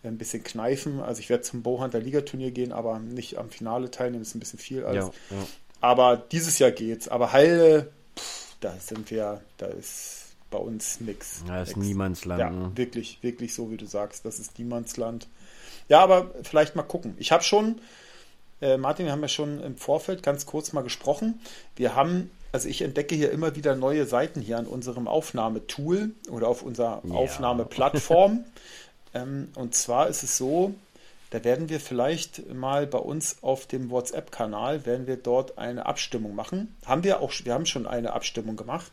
[0.02, 1.00] ein bisschen kneifen.
[1.00, 4.40] Also ich werde zum Bowhunter Ligaturnier gehen, aber nicht am Finale teilnehmen, das ist ein
[4.40, 5.06] bisschen viel alles.
[5.30, 5.46] Ja, ja.
[5.80, 7.08] Aber dieses Jahr geht's.
[7.08, 11.42] Aber Heile, pff, da sind wir, da ist bei uns nix.
[11.46, 11.88] Ja, ist nix.
[11.88, 12.40] Niemandsland.
[12.40, 12.72] Ja, ne?
[12.74, 15.28] wirklich, wirklich so, wie du sagst, das ist Niemandsland.
[15.88, 17.14] Ja, aber vielleicht mal gucken.
[17.18, 17.80] Ich habe schon,
[18.60, 21.40] äh, Martin, wir haben ja schon im Vorfeld ganz kurz mal gesprochen.
[21.76, 26.46] Wir haben also ich entdecke hier immer wieder neue Seiten hier an unserem Aufnahmetool oder
[26.46, 27.12] auf unserer ja.
[27.12, 28.44] Aufnahmeplattform.
[29.14, 30.72] ähm, und zwar ist es so,
[31.30, 36.36] da werden wir vielleicht mal bei uns auf dem WhatsApp-Kanal, werden wir dort eine Abstimmung
[36.36, 36.76] machen.
[36.86, 38.92] Haben wir auch, wir haben schon eine Abstimmung gemacht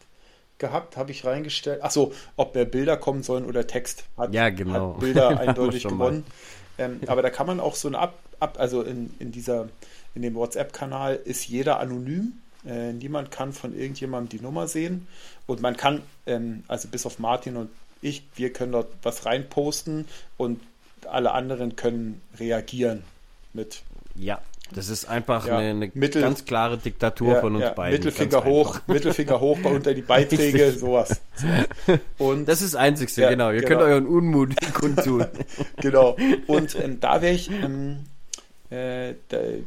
[0.57, 1.83] gehabt, habe ich reingestellt.
[1.83, 4.05] Achso, ob mehr Bilder kommen sollen oder Text.
[4.17, 4.95] Hat, ja, genau.
[4.95, 6.25] Hat Bilder eindeutig gewonnen.
[6.79, 9.69] Ähm, aber da kann man auch so eine Ab, Ab also in, in dieser,
[10.15, 12.41] in dem WhatsApp-Kanal ist jeder anonym.
[12.65, 15.07] Äh, niemand kann von irgendjemandem die Nummer sehen.
[15.47, 17.69] Und man kann, ähm, also bis auf Martin und
[18.01, 20.59] ich, wir können dort was reinposten und
[21.09, 23.03] alle anderen können reagieren
[23.53, 23.83] mit.
[24.15, 24.41] Ja,
[24.73, 27.99] das ist einfach ja, eine, eine Mittel, ganz klare Diktatur ja, von uns ja, beiden.
[27.99, 31.21] Mittelfinger hoch, Mittelfinger hoch bei unter die Beiträge, sowas.
[32.17, 33.51] Und das ist das Einzigste, genau.
[33.51, 33.67] Ihr genau.
[33.67, 35.25] könnt euren Unmut kundtun.
[35.77, 36.15] genau.
[36.47, 38.05] Und ähm, da wäre ich ähm,
[38.71, 39.13] äh,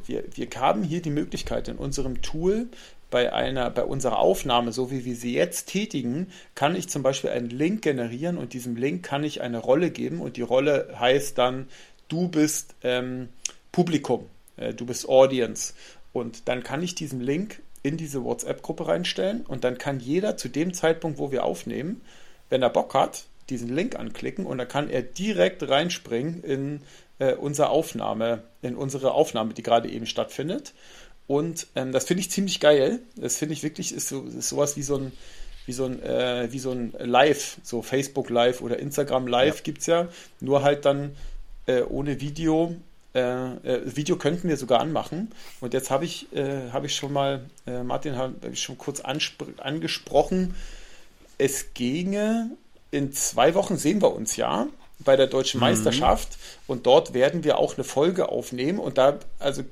[0.07, 2.69] wir, wir haben hier die Möglichkeit in unserem Tool
[3.11, 7.31] bei einer, bei unserer Aufnahme, so wie wir sie jetzt tätigen, kann ich zum Beispiel
[7.31, 11.38] einen Link generieren und diesem Link kann ich eine Rolle geben und die Rolle heißt
[11.38, 11.69] dann,
[12.09, 13.29] du bist ähm,
[13.71, 15.75] Publikum, äh, du bist Audience.
[16.12, 20.49] Und dann kann ich diesen Link in diese WhatsApp-Gruppe reinstellen und dann kann jeder zu
[20.49, 22.01] dem Zeitpunkt, wo wir aufnehmen,
[22.49, 26.81] wenn er Bock hat, diesen Link anklicken und dann kann er direkt reinspringen in
[27.18, 30.74] äh, unsere Aufnahme, in unsere Aufnahme, die gerade eben stattfindet.
[31.27, 33.00] Und ähm, das finde ich ziemlich geil.
[33.16, 35.12] Das finde ich wirklich, ist, so, ist sowas wie so ein,
[35.66, 39.62] wie so ein, äh, wie so ein Live, so Facebook Live oder Instagram Live ja.
[39.62, 40.09] gibt es ja,
[40.40, 41.16] nur halt dann
[41.66, 42.77] äh, ohne Video.
[43.14, 45.31] Äh, äh, Video könnten wir sogar anmachen.
[45.61, 49.00] Und jetzt habe ich, äh, hab ich schon mal, äh, Martin habe ich schon kurz
[49.00, 50.55] angesprochen,
[51.38, 52.50] es ginge,
[52.90, 55.66] in zwei Wochen sehen wir uns ja bei der deutschen mhm.
[55.66, 59.64] Meisterschaft und dort werden wir auch eine Folge aufnehmen und da, also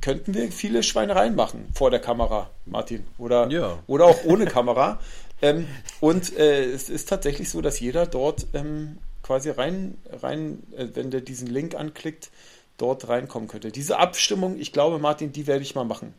[0.00, 3.04] könnten wir viele Schweinereien machen vor der Kamera, Martin.
[3.18, 3.78] Oder, ja.
[3.86, 5.00] oder auch ohne Kamera.
[5.42, 5.66] ähm,
[6.00, 11.10] und äh, es ist tatsächlich so, dass jeder dort ähm, quasi rein, rein äh, wenn
[11.10, 12.30] der diesen Link anklickt,
[12.76, 13.70] dort reinkommen könnte.
[13.70, 16.14] Diese Abstimmung, ich glaube, Martin, die werde ich mal machen.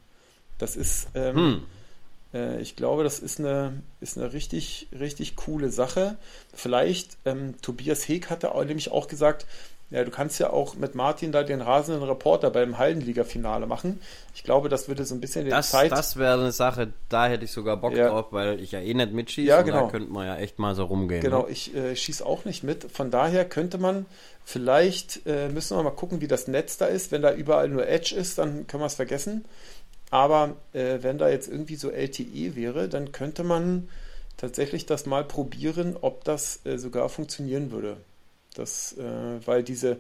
[0.58, 1.64] Das ist, ähm, hm.
[2.36, 6.18] Äh, ich glaube, das ist eine, ist eine richtig, richtig coole Sache.
[6.54, 9.48] Vielleicht, ähm, Tobias Heek hatte auch, nämlich auch gesagt,
[9.92, 14.02] ja, du kannst ja auch mit Martin da den rasenden Reporter beim Hallenliga-Finale machen.
[14.34, 15.92] Ich glaube, das würde so ein bisschen die das, Zeit.
[15.92, 18.10] Das wäre eine Sache, da hätte ich sogar Bock ja.
[18.10, 19.48] drauf, weil ich ja eh nicht mitschieße.
[19.48, 19.86] Ja, genau.
[19.86, 21.22] Da könnte man ja echt mal so rumgehen.
[21.22, 21.50] Genau, ne?
[21.52, 22.92] ich äh, schieße auch nicht mit.
[22.92, 24.08] Von daher könnte man
[24.44, 27.12] vielleicht, äh, müssen wir mal gucken, wie das Netz da ist.
[27.12, 29.46] Wenn da überall nur Edge ist, dann können wir es vergessen.
[30.12, 33.90] Aber äh, wenn da jetzt irgendwie so LTE wäre, dann könnte man
[34.38, 37.98] tatsächlich das mal probieren, ob das äh, sogar funktionieren würde.
[38.56, 40.00] Das, äh, weil diese,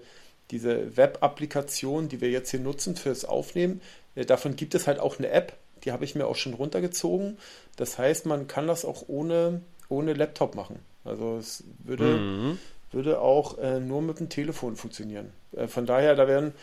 [0.51, 3.81] diese Web-Applikation, die wir jetzt hier nutzen fürs Aufnehmen,
[4.15, 7.37] äh, davon gibt es halt auch eine App, die habe ich mir auch schon runtergezogen.
[7.75, 10.79] Das heißt, man kann das auch ohne, ohne Laptop machen.
[11.03, 12.57] Also es würde, mhm.
[12.91, 15.31] würde auch äh, nur mit dem Telefon funktionieren.
[15.55, 16.53] Äh, von daher, da werden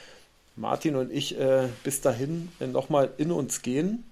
[0.56, 4.04] Martin und ich äh, bis dahin äh, nochmal in uns gehen.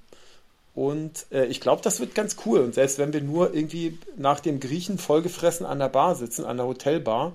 [0.75, 2.61] Und äh, ich glaube, das wird ganz cool.
[2.61, 6.57] Und selbst wenn wir nur irgendwie nach dem Griechen vollgefressen an der Bar sitzen, an
[6.57, 7.33] der Hotelbar,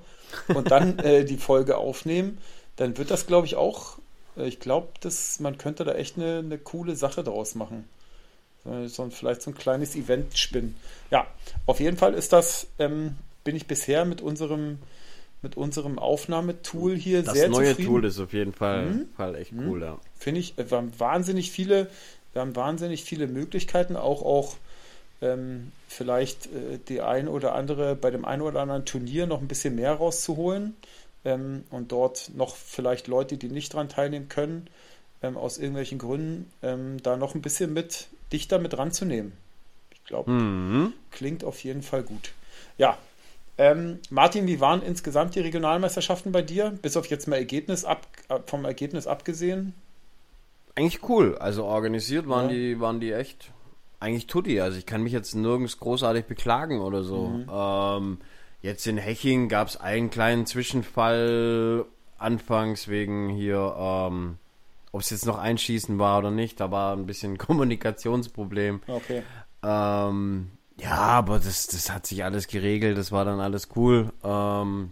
[0.47, 2.37] und dann äh, die Folge aufnehmen,
[2.75, 3.97] dann wird das, glaube ich, auch,
[4.37, 4.87] äh, ich glaube,
[5.39, 7.87] man könnte da echt eine, eine coole Sache draus machen.
[8.87, 10.75] So, vielleicht so ein kleines Event spinnen.
[11.11, 11.27] Ja,
[11.67, 14.79] auf jeden Fall ist das, ähm, bin ich bisher mit unserem,
[15.45, 17.88] mit unserem Aufnahmetool hier das sehr neue zufrieden.
[17.88, 19.10] Tool ist auf jeden Fall, mhm.
[19.15, 19.69] Fall echt mhm.
[19.69, 19.99] cool, ja.
[20.17, 21.88] Finde ich, wir haben wahnsinnig viele,
[22.34, 24.55] wir haben wahnsinnig viele Möglichkeiten, auch, auch
[25.21, 29.47] ähm, vielleicht äh, die ein oder andere bei dem einen oder anderen Turnier noch ein
[29.47, 30.75] bisschen mehr rauszuholen
[31.25, 34.65] ähm, und dort noch vielleicht Leute, die nicht daran teilnehmen können,
[35.21, 39.34] ähm, aus irgendwelchen Gründen, ähm, da noch ein bisschen mit dichter mit ranzunehmen.
[39.93, 40.93] Ich glaube, mhm.
[41.12, 42.31] klingt auf jeden Fall gut.
[42.79, 42.97] Ja,
[43.57, 46.71] ähm, Martin, wie waren insgesamt die Regionalmeisterschaften bei dir?
[46.81, 48.05] Bis auf jetzt mal Ergebnis ab,
[48.45, 49.73] vom Ergebnis abgesehen?
[50.75, 51.37] Eigentlich cool.
[51.37, 52.55] Also organisiert waren ja.
[52.55, 53.51] die, waren die echt
[53.99, 54.59] eigentlich Tutti.
[54.59, 57.27] Also ich kann mich jetzt nirgends großartig beklagen oder so.
[57.27, 57.49] Mhm.
[57.51, 58.17] Ähm,
[58.61, 61.85] jetzt in Heching gab es einen kleinen Zwischenfall
[62.17, 64.37] anfangs wegen hier, ähm,
[64.91, 66.59] ob es jetzt noch einschießen war oder nicht.
[66.59, 68.81] Da war ein bisschen Kommunikationsproblem.
[68.87, 69.23] Okay.
[69.63, 72.97] Ähm, ja, aber das, das hat sich alles geregelt.
[72.97, 74.11] Das war dann alles cool.
[74.23, 74.91] Ähm,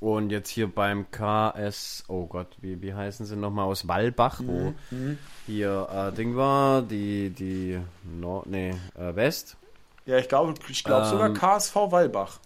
[0.00, 4.74] und jetzt hier beim KS, oh Gott, wie, wie heißen sie nochmal aus Wallbach, wo
[4.90, 5.18] mhm.
[5.46, 9.56] hier äh, Ding war, die, die Nord, nee, äh, West.
[10.04, 12.40] Ja, ich glaube ich glaub ähm, sogar KSV Wallbach.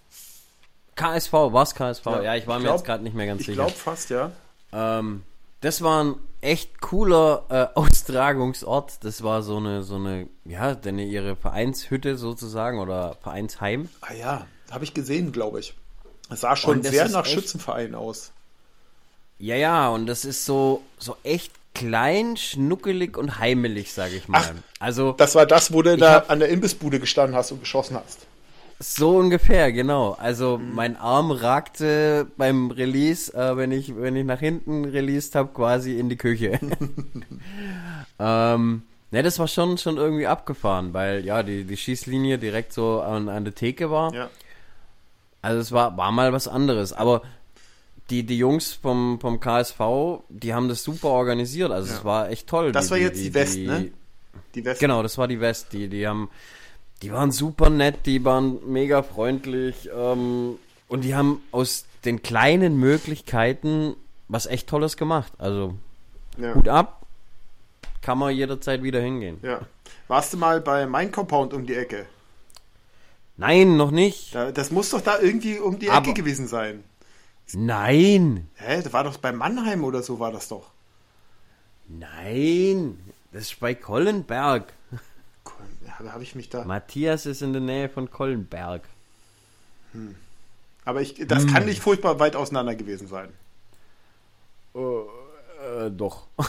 [0.96, 2.04] KSV, was KSV?
[2.06, 3.66] Ja, ja ich war ich mir glaub, jetzt gerade nicht mehr ganz ich sicher.
[3.66, 4.32] Ich glaube fast, ja.
[4.72, 5.22] Ähm,
[5.66, 8.98] das war ein echt cooler äh, Austragungsort.
[9.02, 13.88] Das war so eine, so eine, ja, denn ihre Vereinshütte sozusagen oder Vereinsheim.
[14.00, 15.74] Ah ja, habe ich gesehen, glaube ich.
[16.30, 18.32] Es sah schon sehr nach Schützenverein aus.
[19.38, 24.42] Ja, ja, und das ist so, so echt klein, schnuckelig und heimelig, sage ich mal.
[24.42, 27.96] Ach, also, das war das, wo du da an der Imbissbude gestanden hast und geschossen
[27.96, 28.26] hast.
[28.78, 30.12] So ungefähr, genau.
[30.20, 30.74] Also mhm.
[30.74, 35.98] mein Arm ragte beim Release, äh, wenn ich wenn ich nach hinten released habe, quasi
[35.98, 36.60] in die Küche.
[38.18, 43.00] ähm, ne, das war schon schon irgendwie abgefahren, weil ja die die Schießlinie direkt so
[43.00, 44.12] an, an der Theke war.
[44.12, 44.30] Ja.
[45.46, 46.92] Also es war, war mal was anderes.
[46.92, 47.22] Aber
[48.10, 49.80] die, die Jungs vom, vom KSV,
[50.28, 51.70] die haben das super organisiert.
[51.70, 51.98] Also ja.
[51.98, 52.72] es war echt toll.
[52.72, 53.90] Das die, war jetzt die, die West, die, ne?
[54.56, 54.80] Die West.
[54.80, 55.72] Genau, das war die West.
[55.72, 56.30] Die, die haben,
[57.02, 62.78] die waren super nett, die waren mega freundlich ähm, und die haben aus den kleinen
[62.78, 63.96] Möglichkeiten
[64.28, 65.32] was echt Tolles gemacht.
[65.38, 65.74] Also
[66.38, 66.54] ja.
[66.72, 67.06] Ab,
[68.02, 69.38] kann man jederzeit wieder hingehen.
[69.42, 69.60] Ja.
[70.08, 72.06] Warst du mal bei Mein Compound um die Ecke?
[73.36, 74.34] Nein, noch nicht.
[74.34, 76.84] das muss doch da irgendwie um die Ecke Aber gewesen sein.
[77.52, 78.48] Nein.
[78.54, 78.82] Hä?
[78.82, 80.70] Das war doch bei Mannheim oder so war das doch.
[81.88, 82.98] Nein,
[83.32, 84.72] das ist bei Kollenberg.
[85.98, 86.64] Da habe ich mich da.
[86.64, 88.82] Matthias ist in der Nähe von Kollenberg.
[89.92, 90.14] Hm.
[90.84, 91.52] Aber ich, das hm.
[91.52, 93.28] kann nicht furchtbar weit auseinander gewesen sein.
[94.74, 95.04] Uh,
[95.64, 96.26] äh, doch.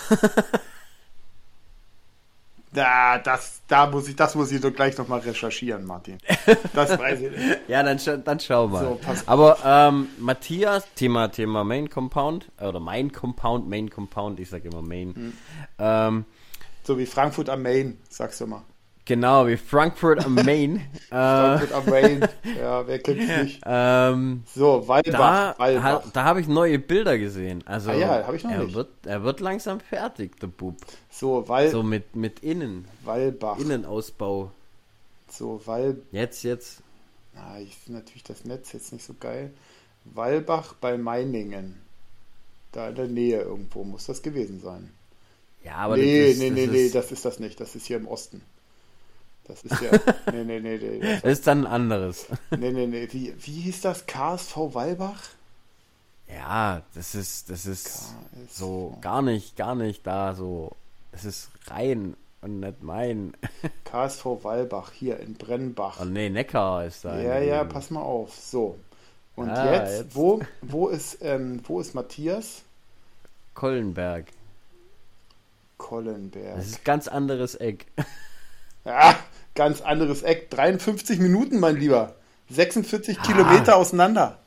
[2.74, 6.20] Da, das, da muss ich, das muss ich doch gleich nochmal recherchieren, Martin.
[6.74, 7.60] Das weiß ich nicht.
[7.68, 8.84] ja, dann, dann schau mal.
[8.84, 14.68] So, Aber ähm, Matthias, Thema, Thema Main Compound, oder Main Compound, Main Compound, ich sage
[14.68, 15.16] immer Main.
[15.16, 15.34] Hm.
[15.80, 16.26] Ähm,
[16.84, 18.62] so wie Frankfurt am Main, sagst du mal.
[19.08, 20.82] Genau, wie Frankfurt am Main.
[21.10, 22.28] Frankfurt am Main,
[22.60, 23.62] ja, wer kennt's nicht.
[23.66, 25.56] Ähm, so, Waldbach.
[25.58, 27.64] Da, Ha, da habe ich neue Bilder gesehen.
[27.66, 28.76] Also, ah, ja, habe ich noch er nicht.
[28.76, 30.76] Wird, er wird langsam fertig, der Bub.
[31.10, 32.86] So, Wal So mit, mit Innen.
[33.06, 33.58] Wallbach.
[33.60, 34.52] Innenausbau.
[35.30, 35.96] So, Wall...
[36.12, 36.82] Jetzt, jetzt.
[37.34, 39.54] Na, ich finde natürlich das Netz jetzt nicht so geil.
[40.04, 41.80] Wallbach bei Meiningen.
[42.74, 44.92] Da in der Nähe irgendwo muss das gewesen sein.
[45.64, 47.62] Ja, aber nee, das ist, nee, nee, nee, das ist das nicht.
[47.62, 48.42] Das ist hier im Osten.
[49.48, 49.92] Das ist ja.
[50.32, 51.00] nee, nee, nee, nee.
[51.00, 52.28] Das, ist dann ein anderes.
[52.52, 53.08] nee, nee, nee.
[53.12, 54.06] Wie, wie hieß das?
[54.06, 55.22] KSV Walbach?
[56.28, 58.58] Ja, das ist, das ist KSV.
[58.58, 60.76] so gar nicht, gar nicht da so.
[61.14, 63.34] Es ist rein und nicht mein.
[63.86, 66.00] KSV Walbach hier in Brennbach.
[66.02, 67.18] Oh nee, Neckar ist da.
[67.20, 68.36] Ja, ja, pass mal auf.
[68.36, 68.78] So.
[69.38, 72.64] Und ah, jetzt, jetzt, Wo, wo, ist, ähm, wo ist Matthias?
[73.54, 74.26] Kollenberg.
[75.78, 76.56] Kollenberg.
[76.56, 77.86] Das ist ein ganz anderes Eck.
[78.84, 79.20] Ja,
[79.58, 80.50] ganz anderes Eck.
[80.52, 82.16] 53 Minuten, mein Lieber.
[82.50, 83.22] 46 ah.
[83.24, 84.38] Kilometer auseinander.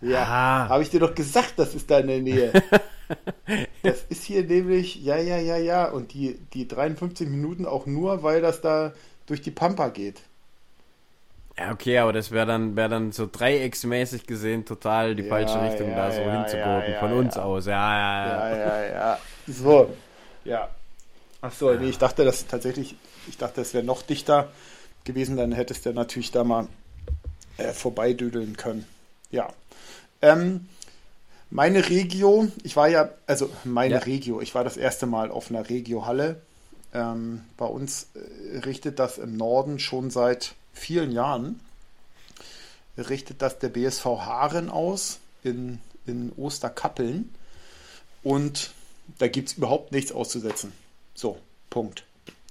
[0.00, 0.68] Ja, ah.
[0.68, 2.52] habe ich dir doch gesagt, das ist da in der Nähe.
[3.82, 5.84] das ist hier nämlich, ja, ja, ja, ja.
[5.88, 8.92] Und die, die 53 Minuten auch nur, weil das da
[9.26, 10.20] durch die Pampa geht.
[11.56, 15.62] Ja, okay, aber das wäre dann, wär dann so dreiecksmäßig gesehen total die ja, falsche
[15.62, 17.66] Richtung, ja, da so ja, hinzugucken, von uns aus.
[17.66, 18.48] Ja, ja, ja.
[18.48, 19.18] Ja, ja, ja.
[19.46, 19.94] So,
[20.44, 20.68] ja.
[21.40, 22.96] Ach so, nee, ich dachte, das tatsächlich,
[23.28, 24.50] ich dachte, das wäre noch dichter
[25.04, 26.68] gewesen, dann hättest du natürlich da mal
[27.56, 28.84] äh, vorbeidüdeln können.
[29.30, 29.52] Ja.
[30.22, 30.68] Ähm,
[31.50, 34.00] meine Regio, ich war ja, also meine ja.
[34.00, 36.40] Regio, ich war das erste Mal auf einer Regio-Halle.
[36.92, 41.60] Ähm, bei uns äh, richtet das im Norden schon seit vielen Jahren,
[42.96, 47.34] richtet das der BSV Haaren aus in, in Osterkappeln.
[48.22, 48.70] Und
[49.18, 50.72] da gibt es überhaupt nichts auszusetzen.
[51.14, 51.38] So,
[51.70, 52.04] Punkt.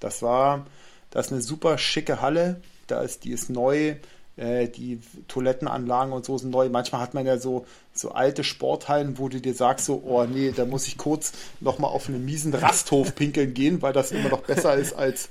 [0.04, 0.66] Das war,
[1.12, 2.62] das ist eine super schicke Halle.
[2.88, 3.96] Da ist, die ist neu.
[4.36, 6.68] Äh, die Toilettenanlagen und so sind neu.
[6.68, 10.52] Manchmal hat man ja so, so alte Sporthallen, wo du dir sagst, so, oh nee,
[10.52, 14.42] da muss ich kurz nochmal auf einen miesen Rasthof pinkeln gehen, weil das immer noch
[14.42, 15.30] besser ist als,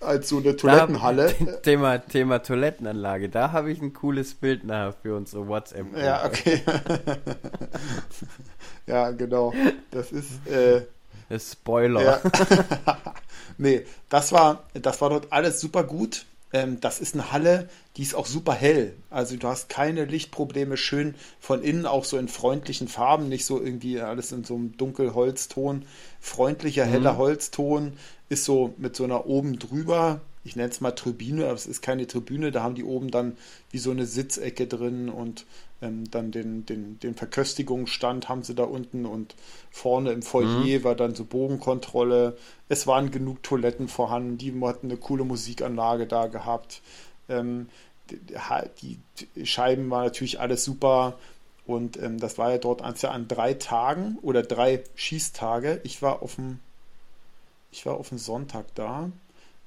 [0.00, 1.34] als so eine Toilettenhalle.
[1.38, 5.86] Da, Thema, Thema Toilettenanlage, da habe ich ein cooles Bild nachher für unsere WhatsApp.
[5.96, 6.62] Ja, okay.
[8.86, 9.52] ja, genau.
[9.90, 10.46] Das ist.
[10.46, 10.82] Äh,
[11.36, 12.02] Spoiler.
[12.02, 12.20] Ja.
[13.56, 16.26] Nee, das war, das war dort alles super gut.
[16.52, 18.94] Ähm, das ist eine Halle, die ist auch super hell.
[19.10, 23.60] Also du hast keine Lichtprobleme, schön von innen auch so in freundlichen Farben, nicht so
[23.60, 25.84] irgendwie alles in so einem Dunkelholzton.
[26.20, 27.18] Freundlicher, heller mhm.
[27.18, 27.92] Holzton
[28.28, 31.82] ist so mit so einer oben drüber, ich nenne es mal Tribüne, aber es ist
[31.82, 33.36] keine Tribüne, da haben die oben dann
[33.70, 35.44] wie so eine Sitzecke drin und
[35.80, 39.34] ähm, dann den, den, den Verköstigungsstand haben sie da unten und
[39.70, 40.84] vorne im Foyer mhm.
[40.84, 42.36] war dann so Bogenkontrolle.
[42.68, 46.82] Es waren genug Toiletten vorhanden, die hatten eine coole Musikanlage da gehabt.
[47.28, 47.68] Ähm,
[48.80, 48.98] die,
[49.36, 51.18] die, Scheiben waren natürlich alles super.
[51.66, 55.80] Und ähm, das war ja dort an, an drei Tagen oder drei Schießtage.
[55.84, 56.60] Ich war auf dem,
[57.70, 59.10] ich war auf dem Sonntag da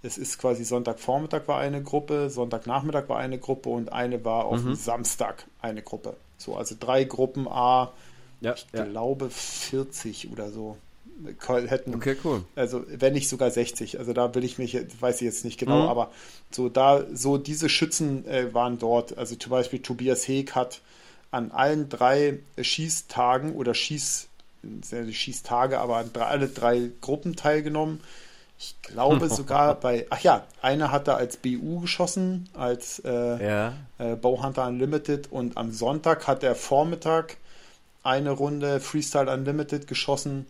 [0.04, 4.64] es ist quasi Sonntagvormittag war eine Gruppe, Sonntagnachmittag war eine Gruppe und eine war auf
[4.64, 4.76] mhm.
[4.76, 6.16] Samstag eine Gruppe.
[6.38, 7.92] So, also drei Gruppen A,
[8.42, 8.84] ja, ich ja.
[8.86, 10.78] glaube 40 oder so
[11.48, 11.94] hätten.
[11.94, 12.44] Okay, cool.
[12.56, 14.00] Also wenn nicht sogar 60.
[14.00, 15.90] Also da will ich mich, weiß ich jetzt nicht genau, mhm.
[15.90, 16.12] aber
[16.50, 19.18] so da, so diese Schützen äh, waren dort.
[19.18, 20.82] Also zum Beispiel Tobias Heek hat
[21.30, 24.28] an allen drei Schießtagen oder Schieß,
[25.12, 28.02] Schießtage, aber an drei, alle drei Gruppen teilgenommen.
[28.62, 33.74] Ich glaube sogar bei, ach ja, einer hat da als BU geschossen, als äh, ja.
[33.97, 37.38] äh, Bowhunter Unlimited und am Sonntag hat er Vormittag
[38.04, 40.45] eine Runde Freestyle Unlimited geschossen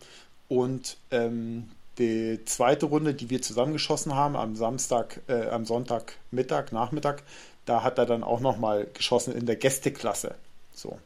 [0.50, 1.69] und ähm,
[2.00, 7.24] die zweite Runde, die wir zusammen geschossen haben, am Samstag, äh, am Sonntag Mittag, Nachmittag,
[7.65, 10.36] da hat er dann auch nochmal geschossen in der Gästeklasse.
[10.74, 11.00] So.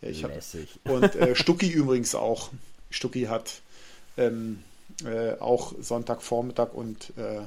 [0.00, 0.32] Ja, ich hab,
[0.84, 2.50] und äh, Stucki übrigens auch.
[2.90, 3.60] Stucki hat
[4.16, 4.64] ähm,
[5.04, 7.40] äh, auch Sonntagvormittag und äh,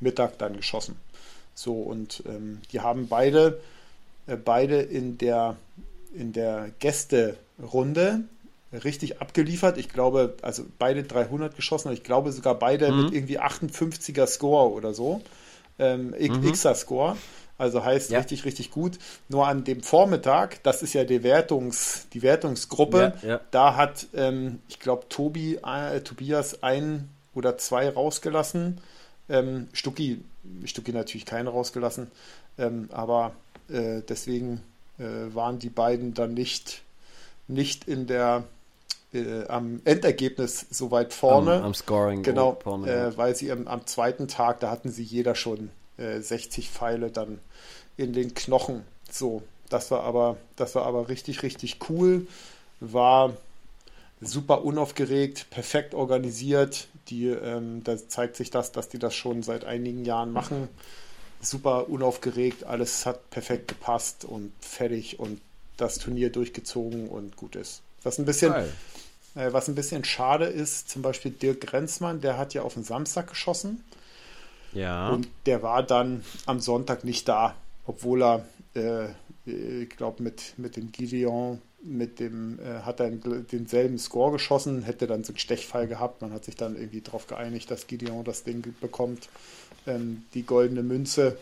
[0.00, 0.96] Mittag dann geschossen.
[1.54, 3.60] So, und ähm, die haben beide,
[4.26, 5.56] äh, beide in der,
[6.14, 8.24] in der Gästerunde
[8.72, 9.78] richtig abgeliefert.
[9.78, 13.04] Ich glaube, also beide 300 geschossen, ich glaube sogar beide mhm.
[13.04, 15.20] mit irgendwie 58er Score oder so.
[15.78, 16.52] Ähm, mhm.
[16.52, 17.16] Xer Score.
[17.56, 18.18] Also heißt ja.
[18.18, 18.98] richtig, richtig gut.
[19.28, 23.40] Nur an dem Vormittag, das ist ja die, Wertungs, die Wertungsgruppe, ja, ja.
[23.50, 28.80] da hat, ähm, ich glaube, Tobi, äh, Tobias ein, oder zwei rausgelassen.
[29.28, 30.22] Ähm, Stucki,
[30.64, 32.10] Stucki natürlich keine rausgelassen,
[32.58, 33.32] ähm, aber
[33.68, 34.60] äh, deswegen
[34.98, 36.82] äh, waren die beiden dann nicht,
[37.48, 38.44] nicht in der
[39.12, 41.54] äh, am Endergebnis so weit vorne.
[41.54, 42.22] Am, am Scoring.
[42.22, 46.66] Genau, vorne, äh, weil sie am, am, zweiten Tag, da hatten sie jeder schon 60
[46.66, 47.40] äh, Pfeile dann
[47.96, 48.84] in den Knochen.
[49.10, 52.26] So, das war aber, das war aber richtig, richtig cool.
[52.80, 53.36] War
[54.20, 56.88] super unaufgeregt, perfekt organisiert.
[57.08, 60.68] Die, ähm, da zeigt sich das, dass die das schon seit einigen Jahren machen.
[61.40, 65.40] Super unaufgeregt, alles hat perfekt gepasst und fertig und
[65.76, 67.82] das Turnier durchgezogen und gut ist.
[68.02, 68.54] Was ein bisschen,
[69.34, 72.84] äh, was ein bisschen schade ist, zum Beispiel Dirk Grenzmann, der hat ja auf den
[72.84, 73.84] Samstag geschossen.
[74.74, 75.10] Ja.
[75.10, 77.54] Und der war dann am Sonntag nicht da,
[77.86, 79.08] obwohl er, äh,
[79.46, 85.06] ich glaube, mit, mit dem Gideon mit dem, äh, hat er denselben Score geschossen, hätte
[85.06, 86.22] dann so einen Stechfall gehabt.
[86.22, 89.28] Man hat sich dann irgendwie darauf geeinigt, dass Gideon das Ding bekommt,
[89.86, 91.36] ähm, die goldene Münze.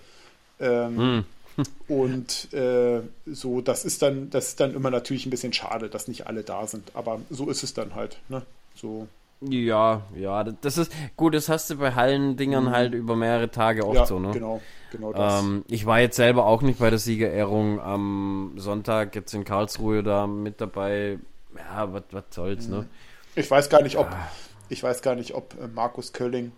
[0.61, 1.25] Ähm, hm.
[1.89, 6.09] und äh, so, das ist dann, das ist dann immer natürlich ein bisschen schade, dass
[6.09, 6.91] nicht alle da sind.
[6.95, 8.19] Aber so ist es dann halt.
[8.29, 8.43] Ne?
[8.75, 9.07] So.
[9.49, 12.71] Ja, ja, das ist gut, das hast du bei Hallendingern mhm.
[12.71, 14.31] halt über mehrere Tage oft ja, so, ne?
[14.31, 14.61] Genau,
[14.93, 15.43] genau das.
[15.43, 20.03] Ähm, ich war jetzt selber auch nicht bei der Siegerehrung am Sonntag jetzt in Karlsruhe
[20.03, 21.19] da mit dabei.
[21.57, 22.77] Ja, was soll's, ne?
[22.77, 22.83] mhm.
[22.83, 22.89] ne?
[23.35, 24.31] Ich weiß gar nicht, ob ja.
[24.69, 26.53] ich weiß gar nicht, ob äh, Markus Kölling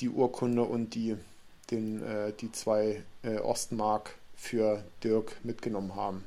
[0.00, 1.16] die Urkunde und die
[1.70, 6.24] den äh, die zwei äh, Ostmark für Dirk mitgenommen haben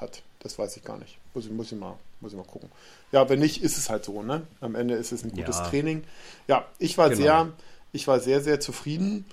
[0.00, 0.22] hat.
[0.40, 1.18] Das weiß ich gar nicht.
[1.32, 2.70] Muss ich, muss ich mal muss ich mal gucken.
[3.10, 4.46] Ja, wenn nicht, ist es halt so, ne?
[4.60, 5.68] Am Ende ist es ein gutes ja.
[5.68, 6.04] Training.
[6.48, 7.20] Ja, ich war genau.
[7.20, 7.52] sehr,
[7.92, 9.26] ich war sehr, sehr zufrieden.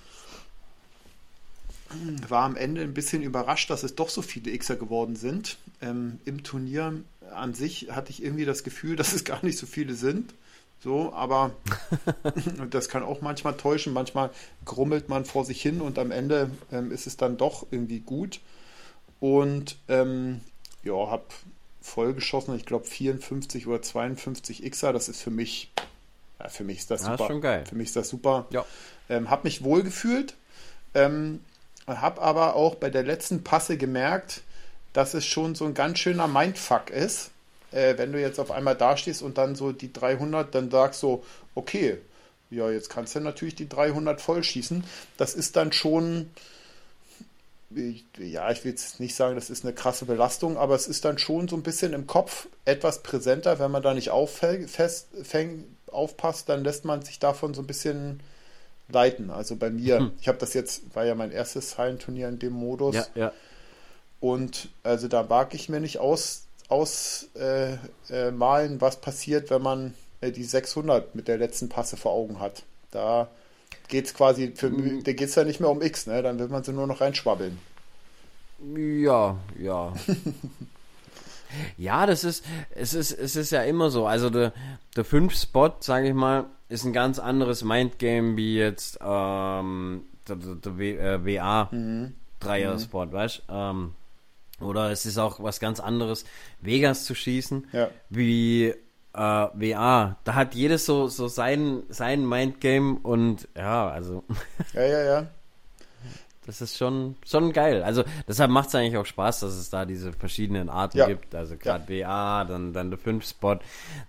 [2.28, 5.58] War am Ende ein bisschen überrascht, dass es doch so viele Xer geworden sind.
[5.82, 7.02] Ähm, Im Turnier
[7.34, 10.34] an sich hatte ich irgendwie das Gefühl, dass es gar nicht so viele sind.
[10.82, 11.52] So, aber
[12.70, 13.94] das kann auch manchmal täuschen.
[13.94, 14.32] Manchmal
[14.66, 18.40] grummelt man vor sich hin und am Ende ähm, ist es dann doch irgendwie gut.
[19.20, 20.42] Und ähm,
[20.84, 21.26] ja, habe
[21.82, 22.56] vollgeschossen.
[22.56, 24.94] Ich glaube 54 oder 52 Xer.
[24.94, 25.72] Das ist für mich,
[26.40, 27.18] ja, für mich ist das super.
[27.20, 27.64] Ja, schon geil.
[27.68, 28.48] Für mich ist das super.
[28.52, 28.66] Ja.
[29.10, 30.36] Ähm, hab mich wohl gefühlt.
[30.94, 31.42] Ähm,
[31.88, 34.44] habe aber auch bei der letzten Passe gemerkt,
[34.94, 37.32] dass es schon so ein ganz schöner Mindfuck ist.
[37.72, 41.24] Äh, wenn du jetzt auf einmal dastehst und dann so die 300, dann sagst du,
[41.56, 42.00] okay,
[42.50, 44.84] ja, jetzt kannst du natürlich die 300 vollschießen.
[45.18, 46.32] Das ist dann schon,
[47.72, 51.20] ja, ich will jetzt nicht sagen, das ist eine krasse Belastung, aber es ist dann
[51.20, 56.50] schon so ein bisschen im Kopf etwas präsenter, wenn man da nicht auffällt, fäng, aufpasst,
[56.50, 58.22] dann lässt man sich davon so ein bisschen
[58.90, 59.30] leiten.
[59.30, 60.12] Also bei mir, hm.
[60.20, 62.96] ich habe das jetzt, war ja mein erstes Hallenturnier in dem Modus.
[62.96, 63.34] Ja, ja.
[64.20, 67.80] Und also da wage ich mir nicht aus, ausmalen,
[68.10, 72.40] äh, äh, was passiert, wenn man äh, die 600 mit der letzten Passe vor Augen
[72.40, 72.64] hat.
[72.92, 73.30] Da
[73.90, 75.04] geht es quasi, für, mhm.
[75.04, 76.24] da geht es ja nicht mehr um X, ne?
[76.24, 77.58] Dann wird man sie nur noch reinschwabbeln.
[78.76, 79.94] Ja, ja.
[81.78, 84.06] ja, das ist, es ist, es ist ja immer so.
[84.06, 84.54] Also der,
[84.96, 90.56] der 5-Spot, sage ich mal, ist ein ganz anderes Mindgame wie jetzt ähm, der, der,
[90.56, 92.14] der w, äh, WA mhm.
[92.40, 93.12] Dreier-Spot, mhm.
[93.12, 93.94] weißt ähm,
[94.62, 96.26] Oder es ist auch was ganz anderes,
[96.62, 97.90] Vegas zu schießen, ja.
[98.10, 98.74] wie
[99.14, 100.18] äh, WA.
[100.24, 104.24] Da hat jedes so, so sein, sein Mindgame und ja, also.
[104.74, 105.28] Ja, ja, ja.
[106.46, 107.84] Das ist schon, schon geil.
[107.84, 111.06] Also deshalb macht es eigentlich auch Spaß, dass es da diese verschiedenen Arten ja.
[111.06, 111.36] gibt.
[111.36, 112.08] Also gerade ja.
[112.08, 113.60] WA, dann, dann der 5-Spot.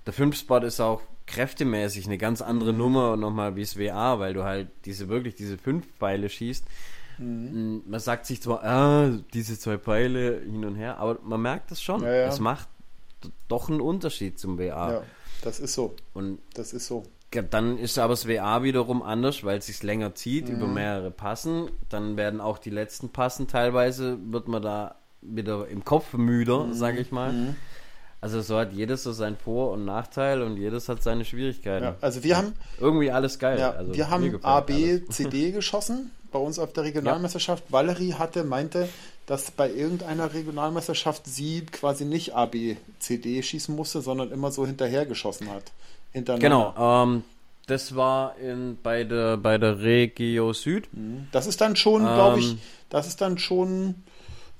[0.06, 4.32] Der 5-Spot ist auch kräftemäßig eine ganz andere Nummer und nochmal wie es WA, weil
[4.32, 6.64] du halt diese wirklich diese fünf Pfeile schießt.
[7.18, 7.82] Mhm.
[7.86, 11.82] Man sagt sich zwar, ah, diese zwei Pfeile hin und her, aber man merkt das
[11.82, 12.02] schon.
[12.02, 12.26] Ja, ja.
[12.26, 12.68] Es macht
[13.48, 14.92] doch ein Unterschied zum WA.
[14.92, 15.02] Ja,
[15.42, 15.94] das ist so.
[16.14, 17.04] Und das ist so.
[17.50, 20.56] Dann ist aber das WA wiederum anders, weil es sich länger zieht mhm.
[20.56, 21.70] über mehrere Passen.
[21.88, 26.74] Dann werden auch die letzten Passen teilweise, wird man da wieder im Kopf müder, mhm.
[26.74, 27.32] sage ich mal.
[27.32, 27.56] Mhm.
[28.20, 31.84] Also so hat jedes so sein Vor- und Nachteil und jedes hat seine Schwierigkeiten.
[31.84, 33.58] Ja, also wir haben irgendwie alles geil.
[33.58, 37.64] Ja, also wir haben A, B, C, D geschossen bei uns auf der Regionalmeisterschaft.
[37.68, 37.72] Ja.
[37.72, 38.88] Valerie hatte, meinte,
[39.26, 44.50] dass bei irgendeiner Regionalmeisterschaft sie quasi nicht A, B, C, D schießen musste, sondern immer
[44.50, 45.72] so hinterher geschossen hat.
[46.12, 47.22] Genau, ähm,
[47.66, 50.88] das war in, bei, der, bei der Regio Süd.
[50.92, 51.28] Mhm.
[51.30, 52.56] Das ist dann schon, ähm, glaube ich,
[52.88, 53.94] das ist dann schon,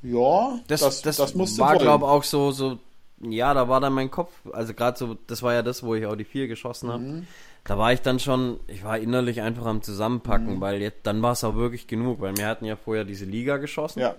[0.02, 2.78] ja, das, das, das, das musste war, glaube ich, auch so, so,
[3.20, 6.06] ja, da war dann mein Kopf, also gerade so, das war ja das, wo ich
[6.06, 7.02] auch die vier geschossen habe.
[7.02, 7.26] Mhm
[7.64, 10.60] da war ich dann schon, ich war innerlich einfach am Zusammenpacken, mhm.
[10.60, 13.58] weil jetzt, dann war es auch wirklich genug, weil wir hatten ja vorher diese Liga
[13.58, 14.14] geschossen, ja.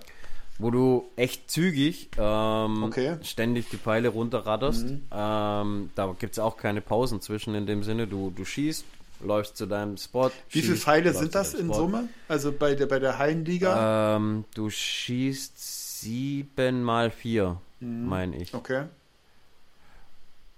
[0.62, 3.16] Wo du echt zügig ähm, okay.
[3.22, 4.86] ständig die Pfeile runterradderst.
[4.86, 5.02] Mhm.
[5.12, 8.84] Ähm, da gibt es auch keine Pausen zwischen in dem Sinne, du, du schießt,
[9.24, 10.30] läufst zu deinem Spot.
[10.50, 11.72] Wie viele schießt, Pfeile läufst sind das in.
[11.72, 12.08] Summe?
[12.28, 14.16] Also bei der, bei der Hallenliga?
[14.16, 18.54] Ähm, du schießt sieben mal vier, meine ich.
[18.54, 18.84] okay.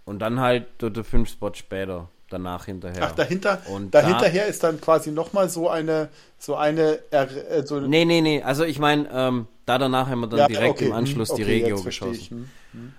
[0.07, 3.05] Und dann halt du, du fünf Spots später, danach hinterher.
[3.05, 8.05] Ach, dahinter, Und dahinterher ist dann quasi nochmal so eine, so eine, äh, so Nee,
[8.05, 8.43] nee, nee.
[8.43, 11.37] Also ich meine, ähm, da danach haben wir dann Ja, direkt okay, im Anschluss hm,
[11.37, 12.51] die okay, Regio geschossen.
[12.73, 12.93] hm.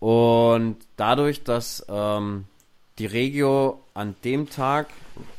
[0.00, 2.44] Und dadurch, dass ähm,
[2.98, 4.88] die Regio an dem Tag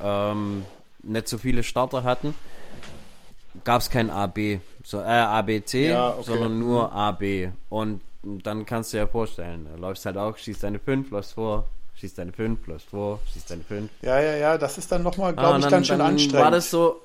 [0.01, 0.65] ähm,
[1.03, 2.34] nicht so viele Starter hatten,
[3.65, 6.23] gab es kein AB, so, äh, ABC, Ja, okay.
[6.23, 7.51] sondern nur AB.
[7.69, 11.34] Und dann kannst du dir ja vorstellen, du läufst halt auch, schießt deine 5, läufst
[11.34, 11.65] vor,
[11.95, 13.91] schießt deine 5, läufst vor, schießt deine 5.
[14.01, 16.07] Ja, ja, ja, das ist dann nochmal, Ah, glaube und ich, dann- ganz schön dann
[16.07, 16.39] anstrengend.
[16.45, 17.01] War das so,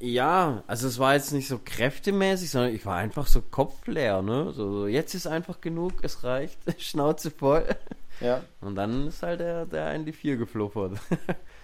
[0.00, 4.52] ja, also es war jetzt nicht so kräftemäßig, sondern ich war einfach so kopfleer, ne?
[4.52, 7.66] So, jetzt ist einfach genug, es reicht, Schnauze voll.
[8.20, 10.98] ja, Und dann ist halt der, der in die vier gefluffert.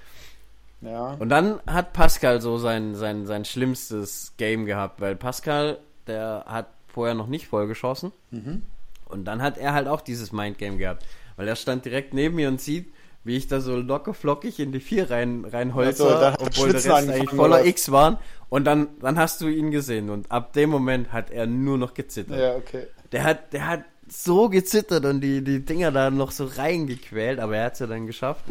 [0.82, 1.14] ja.
[1.14, 6.68] Und dann hat Pascal so sein, sein, sein schlimmstes Game gehabt, weil Pascal, der hat
[6.88, 8.12] vorher noch nicht voll geschossen.
[8.30, 8.62] Mhm.
[9.06, 11.06] Und dann hat er halt auch dieses Mindgame gehabt.
[11.36, 12.92] Weil er stand direkt neben mir und sieht,
[13.26, 16.90] wie ich da so locker flockig in die vier rein, reinholzer, Also, obwohl der Rest
[16.90, 17.66] eigentlich voller oder?
[17.66, 18.18] X waren.
[18.48, 20.10] Und dann, dann hast du ihn gesehen.
[20.10, 22.38] Und ab dem Moment hat er nur noch gezittert.
[22.38, 22.86] Ja, okay.
[23.10, 27.56] Der hat, der hat so gezittert und die, die Dinger da noch so reingequält, aber
[27.56, 28.44] er hat es ja dann geschafft.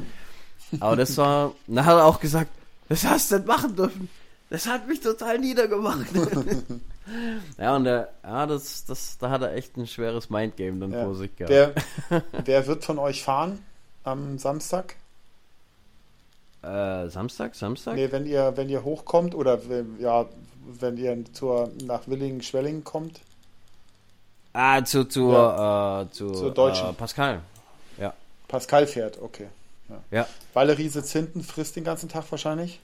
[0.81, 2.51] Aber das war, dann hat er auch gesagt,
[2.89, 4.09] das hast du nicht machen dürfen.
[4.49, 6.05] Das hat mich total niedergemacht.
[7.57, 11.03] ja, und der, ja, das, das, da hat er echt ein schweres Mindgame dann Ja.
[11.05, 11.49] vor sich gehabt.
[12.09, 13.59] Wer, wer wird von euch fahren
[14.05, 14.95] am Samstag?
[16.63, 17.95] Äh, Samstag, Samstag?
[17.95, 20.25] Nee, wenn ihr, wenn ihr hochkommt oder wenn, ja,
[20.79, 23.19] wenn ihr zur, nach Willingen-Schwellingen kommt.
[24.53, 26.89] Ah, zu, zu, äh, zu, Zur Deutschen.
[26.89, 27.41] Äh, Pascal.
[28.47, 29.47] Pascal fährt, okay.
[30.11, 30.27] Ja.
[30.53, 32.79] Valerie sitzt hinten, frisst den ganzen Tag wahrscheinlich.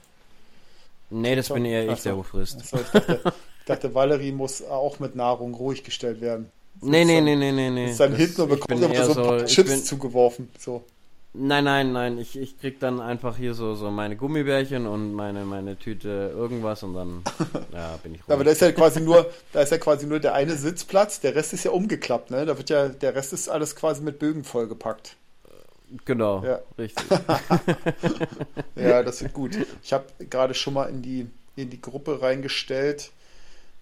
[1.08, 2.10] Nee, das bin eher ich, so.
[2.10, 2.58] der wo frisst.
[2.60, 3.32] Achso, ich dachte,
[3.66, 6.50] dachte, Valerie muss auch mit Nahrung ruhig gestellt werden.
[6.80, 7.90] Nee, nee, nee, nee, nee, nee.
[7.92, 10.48] Ist dann Das- hinten und bekommt eher so ein paar Chips bin- zugeworfen.
[10.58, 10.82] So.
[11.34, 12.18] Nein, nein, nein.
[12.18, 16.82] Ich, ich krieg dann einfach hier so, so meine Gummibärchen und meine, meine Tüte irgendwas
[16.82, 17.22] und dann
[17.72, 18.30] ja, bin ich ruhig.
[18.30, 21.34] Aber da ist ja quasi nur, da ist ja quasi nur der eine Sitzplatz, der
[21.34, 22.44] Rest ist ja umgeklappt, ne?
[22.44, 25.16] Da wird ja, der Rest ist alles quasi mit Bögen vollgepackt.
[26.04, 26.60] Genau, Ja.
[26.78, 27.04] richtig.
[28.76, 29.56] Ja, das wird gut.
[29.82, 31.26] Ich habe gerade schon mal in die,
[31.56, 33.10] in die Gruppe reingestellt,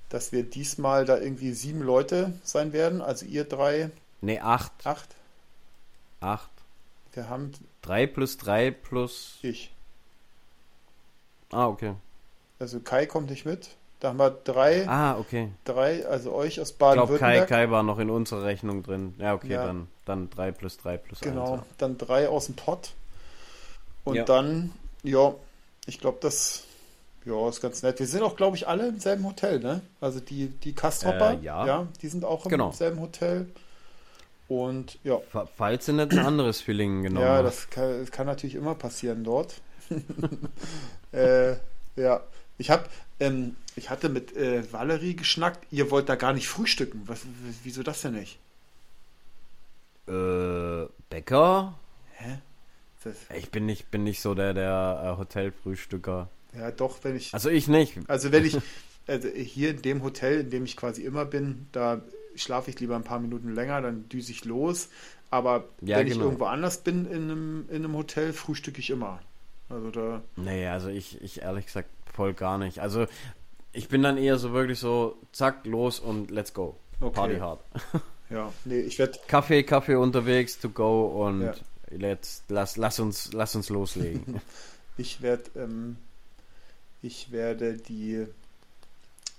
[0.08, 3.00] dass wir diesmal da irgendwie sieben Leute sein werden.
[3.00, 3.90] Also ihr drei,
[4.20, 4.72] Nee, acht.
[4.84, 5.08] acht.
[6.20, 6.49] Acht.
[7.12, 7.52] Wir haben
[7.82, 9.38] Drei plus drei plus.
[9.42, 9.70] ich.
[11.50, 11.94] Ah, okay.
[12.58, 13.70] Also Kai kommt nicht mit.
[14.00, 15.50] Da haben wir drei, Ah, okay.
[15.64, 16.96] drei, also euch aus Ich glaube, Kai,
[17.40, 17.48] Baden-Württemberg.
[17.48, 19.14] Kai war noch in unserer Rechnung drin.
[19.18, 19.64] Ja, okay, Ja.
[19.66, 21.62] dann, dann drei plus drei plus Genau, eins.
[21.78, 22.92] dann drei aus dem Pott.
[24.04, 24.24] Und Ja.
[24.24, 25.34] dann, ja,
[25.86, 26.64] ich glaube, das
[27.26, 27.98] ja, ist ganz nett.
[27.98, 29.82] Wir sind auch, glaube ich, alle im selben Hotel, ne?
[30.00, 31.86] Also die, die Kasthopper, Äh, ja.
[32.00, 32.72] die sind auch im Genau.
[32.72, 33.46] selben Hotel.
[34.50, 38.26] Und ja, Fa- Falls du nicht ein anderes Feeling genommen ja, das kann, das kann
[38.26, 39.60] natürlich immer passieren dort.
[41.12, 41.52] äh,
[41.94, 42.20] ja,
[42.58, 42.84] ich habe,
[43.20, 45.64] ähm, ich hatte mit äh, Valerie geschnackt.
[45.70, 47.02] Ihr wollt da gar nicht frühstücken.
[47.06, 47.20] Was,
[47.62, 48.40] wieso das denn nicht?
[50.08, 51.78] Äh, Bäcker?
[52.14, 52.38] Hä?
[53.04, 56.28] Das, Ich bin nicht, bin nicht so der, der äh, Hotelfrühstücker.
[56.58, 57.32] ja, doch, wenn ich.
[57.32, 57.98] Also ich nicht.
[58.08, 58.58] Also wenn ich,
[59.06, 62.02] also hier in dem Hotel, in dem ich quasi immer bin, da
[62.42, 64.88] schlafe ich lieber ein paar Minuten länger, dann düse ich los.
[65.30, 66.26] Aber Ja, wenn ich genau.
[66.26, 69.20] irgendwo anders bin in einem, in einem Hotel, frühstücke ich immer.
[69.68, 72.80] Also da, Nee, also ich, ich ehrlich gesagt voll gar nicht.
[72.80, 73.06] Also
[73.72, 76.76] ich bin dann eher so wirklich so, zack, los und let's go.
[77.00, 77.14] Okay.
[77.14, 77.60] Party hard.
[78.30, 81.54] ja, nee, ich werde, Kaffee, Kaffee unterwegs, to go und Ja.
[81.90, 84.40] let's, lass, lass uns, lass uns loslegen.
[84.96, 85.96] ich werde, ähm,
[87.02, 88.26] ich werde die,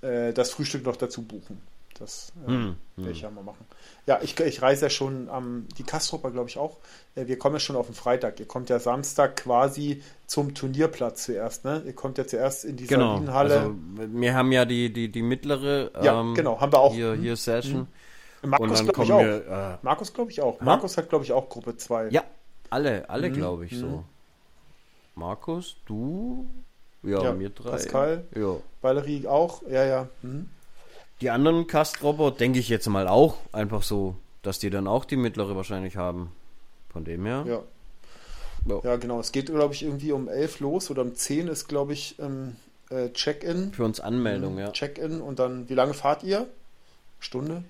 [0.02, 1.62] äh, das Frühstück noch dazu buchen.
[2.02, 3.12] Das äh, Hm, werde hm.
[3.12, 3.64] ich ja mal machen.
[4.08, 6.78] Ja, ich, ich reise ja schon am, die Kastropper glaube ich auch.
[7.16, 8.40] Äh, wir kommen ja schon auf den Freitag.
[8.40, 11.84] Ihr kommt ja Samstag quasi zum Turnierplatz zuerst, ne?
[11.86, 13.14] Ihr kommt ja zuerst in die Genau.
[13.14, 13.60] Sabinenhalle.
[13.60, 16.94] Also wir haben ja die, die, die mittlere Ja, ähm, genau, haben wir auch.
[16.94, 17.22] hier, Mhm.
[17.22, 17.88] hier Session.
[18.42, 19.20] und Markus glaube ich auch.
[19.22, 20.60] wir, äh, Markus glaube ich auch.
[20.60, 20.66] Ha?
[20.66, 22.10] Markus hat glaube ich auch Gruppe 2.
[22.10, 22.24] ja,
[22.72, 23.80] alle, alle Mhm, glaube ich mhm.
[23.80, 24.04] so.
[25.16, 26.48] Markus, du,
[27.04, 27.70] ja, Ja, wir drei.
[27.72, 28.26] Pascal.
[28.36, 28.56] Ja.
[28.82, 29.62] Valerie auch.
[29.70, 30.08] Ja, ja.
[30.24, 30.50] Mhm.
[31.22, 35.18] Die anderen Kastropper denke ich jetzt mal auch einfach so, dass die dann auch die
[35.18, 36.32] mittlere wahrscheinlich haben.
[36.90, 37.46] Von dem her.
[37.48, 37.60] Ja.
[38.68, 38.80] Ja.
[38.84, 39.20] Ja, genau.
[39.20, 42.56] Es geht, glaube ich, irgendwie um 11 los oder um 10 ist, glaube ich, ähm,
[42.90, 43.72] äh, Check-in.
[43.74, 44.72] Für uns Anmeldung, ja.
[44.72, 46.48] Check-in und dann, wie lange fahrt ihr?
[47.20, 47.64] Stunde?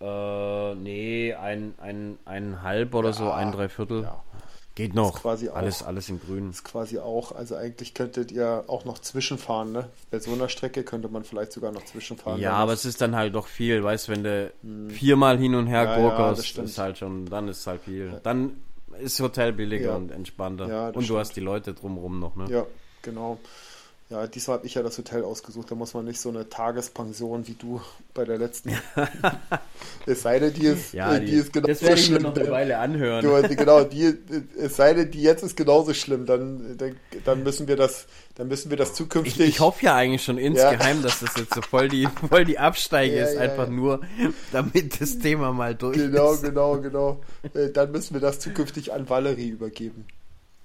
[0.00, 3.36] Äh, nee, ein, ein, ein halb oder so, Ja.
[3.36, 4.02] ein Dreiviertel.
[4.02, 4.22] Ja.
[4.74, 5.14] Geht noch.
[5.14, 6.50] Ist quasi auch, alles, alles in grün.
[6.50, 9.88] Ist quasi auch, also eigentlich könntet ihr auch noch zwischenfahren, ne?
[10.10, 12.40] Bei so einer Strecke könnte man vielleicht sogar noch zwischenfahren.
[12.40, 14.90] Ja, aber es ist dann halt doch viel, weißt du, wenn du hm.
[14.90, 18.20] viermal hin und her ja, gurkerst, ja, ist halt schon, dann ist halt viel.
[18.24, 18.62] Dann
[19.00, 19.96] ist Hotel billiger ja.
[19.96, 20.88] und entspannter.
[20.88, 21.18] Und du stimmt.
[21.20, 22.46] hast die Leute drumherum noch, ne?
[22.50, 22.66] Ja,
[23.02, 23.38] genau.
[24.14, 25.72] Ja, diesmal habe ich ja das Hotel ausgesucht.
[25.72, 27.80] Da muss man nicht so eine Tagespension wie du
[28.14, 28.70] bei der letzten.
[30.06, 32.22] es sei denn, die ist, ja, die, die ist genauso das werde ich schlimm.
[32.22, 33.24] noch eine Weile anhören.
[33.24, 34.14] Du, genau, die,
[34.56, 36.26] es sei denn, die jetzt ist genauso schlimm.
[36.26, 36.94] Dann, dann,
[37.24, 38.06] dann müssen wir das,
[38.36, 39.40] dann müssen wir das zukünftig.
[39.40, 41.02] Ich, ich hoffe ja eigentlich schon insgeheim, ja.
[41.02, 44.00] dass das jetzt so voll die, voll die Absteige ja, ist, einfach nur,
[44.52, 46.42] damit das Thema mal durch genau, ist.
[46.42, 47.60] Genau, genau, genau.
[47.60, 50.06] Äh, dann müssen wir das zukünftig an Valerie übergeben.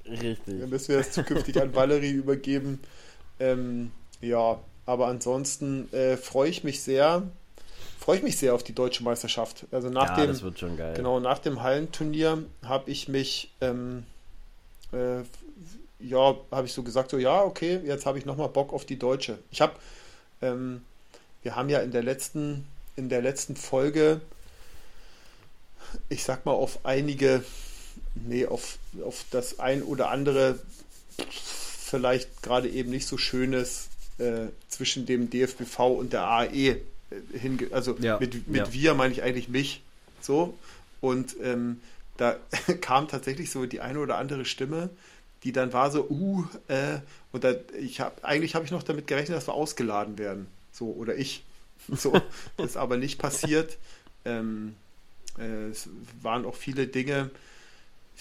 [0.07, 0.59] Richtig.
[0.59, 2.79] Dann müssen wir das zukünftig an Valerie übergeben.
[3.39, 7.23] Ähm, ja, aber ansonsten äh, freue ich mich sehr,
[7.99, 9.65] freue ich mich sehr auf die deutsche Meisterschaft.
[9.71, 10.93] Also nach ja, dem, das wird schon geil.
[10.95, 14.03] Genau, nach dem Hallenturnier habe ich mich, ähm,
[14.91, 15.21] äh,
[15.99, 18.97] ja, habe ich so gesagt, so ja, okay, jetzt habe ich nochmal Bock auf die
[18.97, 19.37] deutsche.
[19.51, 19.73] Ich habe,
[20.41, 20.81] ähm,
[21.43, 22.65] wir haben ja in der letzten,
[22.95, 24.21] in der letzten Folge,
[26.09, 27.43] ich sag mal, auf einige,
[28.15, 30.59] nee, auf, auf das ein oder andere
[31.89, 36.79] vielleicht gerade eben nicht so schönes äh, zwischen dem DFBV und der AE äh,
[37.33, 38.73] hinge also ja, mit, mit ja.
[38.73, 39.81] wir meine ich eigentlich mich
[40.21, 40.57] so
[41.01, 41.81] und ähm,
[42.17, 42.35] da
[42.81, 44.89] kam tatsächlich so die eine oder andere Stimme,
[45.43, 46.99] die dann war so, uh, äh,
[47.31, 50.87] und da, ich habe eigentlich habe ich noch damit gerechnet, dass wir ausgeladen werden, so
[50.87, 51.43] oder ich,
[51.87, 52.11] so,
[52.57, 53.77] das ist aber nicht passiert.
[54.25, 54.75] Ähm,
[55.37, 55.87] äh, es
[56.21, 57.29] waren auch viele Dinge,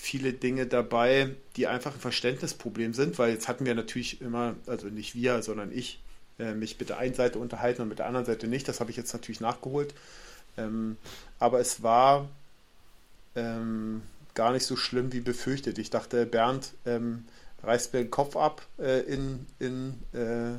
[0.01, 4.87] viele Dinge dabei, die einfach ein Verständnisproblem sind, weil jetzt hatten wir natürlich immer, also
[4.87, 6.01] nicht wir, sondern ich,
[6.39, 8.69] äh, mich mit der einen Seite unterhalten und mit der anderen Seite nicht.
[8.69, 9.93] Das habe ich jetzt natürlich nachgeholt.
[10.57, 10.97] Ähm,
[11.41, 12.29] aber es war
[13.35, 14.03] ähm,
[14.35, 15.79] gar nicht so schlimm wie befürchtet.
[15.79, 17.25] Ich dachte, Bernd ähm,
[17.65, 20.59] reißt mir den Kopf ab äh, in, in äh,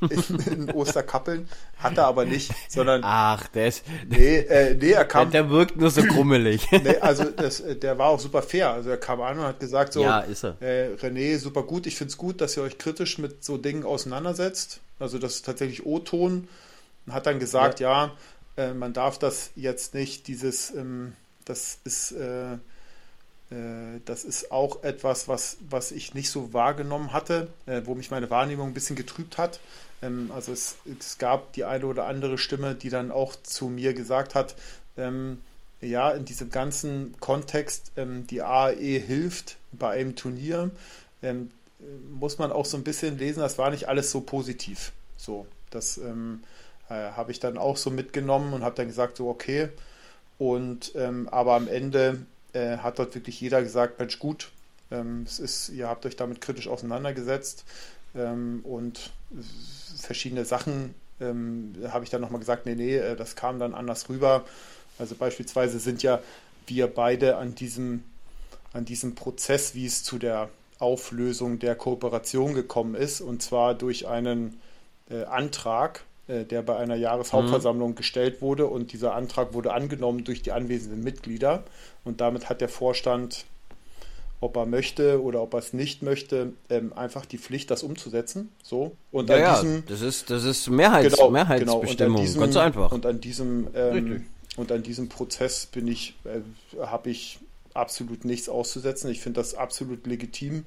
[0.00, 1.48] in, in Osterkappeln.
[1.78, 3.00] Hat er aber nicht, sondern.
[3.04, 3.84] Ach, der ist.
[4.08, 5.30] Nee, äh, nee er kam.
[5.30, 6.66] Der, der wirkt nur so krummelig.
[6.72, 8.72] nee, also das, der war auch super fair.
[8.72, 10.60] Also er kam an und hat gesagt: so, ja, ist er.
[10.60, 11.86] Äh, René, super gut.
[11.86, 14.80] Ich finde es gut, dass ihr euch kritisch mit so Dingen auseinandersetzt.
[14.98, 16.48] Also das ist tatsächlich O-Ton.
[17.06, 18.12] Und hat dann gesagt, ja,
[18.56, 22.12] ja äh, man darf das jetzt nicht, dieses, ähm, das ist.
[22.12, 22.58] Äh, äh,
[23.50, 28.28] das ist auch etwas, was, was ich nicht so wahrgenommen hatte, äh, wo mich meine
[28.28, 29.60] Wahrnehmung ein bisschen getrübt hat.
[30.02, 33.94] Ähm, also es, es, gab die eine oder andere Stimme, die dann auch zu mir
[33.94, 34.54] gesagt hat,
[34.96, 35.38] ähm,
[35.80, 40.70] ja, in diesem ganzen Kontext, ähm, die AE hilft bei einem Turnier,
[41.22, 41.50] ähm,
[42.10, 44.92] muss man auch so ein bisschen lesen, das war nicht alles so positiv.
[45.16, 46.42] So, das ähm,
[46.88, 49.68] äh, habe ich dann auch so mitgenommen und habe dann gesagt, so okay.
[50.38, 54.50] Und ähm, aber am Ende äh, hat dort wirklich jeder gesagt, Mensch, gut,
[55.26, 57.66] es ist, ihr habt euch damit kritisch auseinandergesetzt
[58.14, 59.12] und
[59.98, 64.08] verschiedene Sachen ähm, habe ich dann nochmal gesagt, nee, nee, äh, das kam dann anders
[64.08, 64.44] rüber.
[64.98, 66.20] Also beispielsweise sind ja
[66.66, 68.04] wir beide an diesem,
[68.72, 74.06] an diesem Prozess, wie es zu der Auflösung der Kooperation gekommen ist, und zwar durch
[74.06, 74.60] einen
[75.10, 77.94] äh, Antrag, der bei einer Jahreshauptversammlung mhm.
[77.94, 81.64] gestellt wurde und dieser Antrag wurde angenommen durch die anwesenden Mitglieder
[82.04, 83.46] und damit hat der Vorstand
[84.40, 88.50] ob er möchte oder ob er es nicht möchte, ähm, einfach die Pflicht, das umzusetzen.
[88.62, 88.92] So.
[89.10, 92.20] Und ja, an diesem, ja, das ist, das ist Mehrheits, genau, Mehrheitsbestimmung, genau.
[92.20, 92.92] Diesem, ganz einfach.
[92.92, 94.26] Und an diesem, ähm,
[94.56, 96.40] und an diesem Prozess bin ich, äh,
[96.86, 97.40] habe ich
[97.74, 99.10] absolut nichts auszusetzen.
[99.10, 100.64] Ich finde das absolut legitim.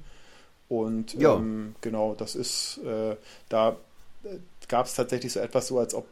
[0.67, 3.15] Und ähm, genau, das ist, äh,
[3.49, 3.77] da
[4.23, 4.37] äh,
[4.71, 6.07] gab es tatsächlich so etwas so, als ob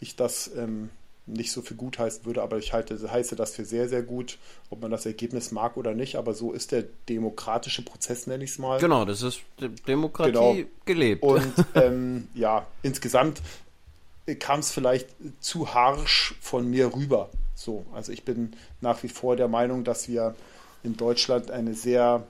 [0.00, 0.90] ich das ähm,
[1.24, 4.38] nicht so für gut heißen würde, aber ich halte, heiße das für sehr, sehr gut,
[4.70, 8.50] ob man das Ergebnis mag oder nicht, aber so ist der demokratische Prozess, nenne ich
[8.50, 8.80] es mal.
[8.80, 9.40] Genau, das ist
[9.86, 10.56] Demokratie genau.
[10.84, 11.22] gelebt.
[11.22, 13.40] Und ähm, ja, insgesamt
[14.40, 15.08] kam es vielleicht
[15.40, 17.30] zu harsch von mir rüber.
[17.54, 20.34] So, also ich bin nach wie vor der Meinung, dass wir
[20.82, 22.26] in Deutschland eine sehr,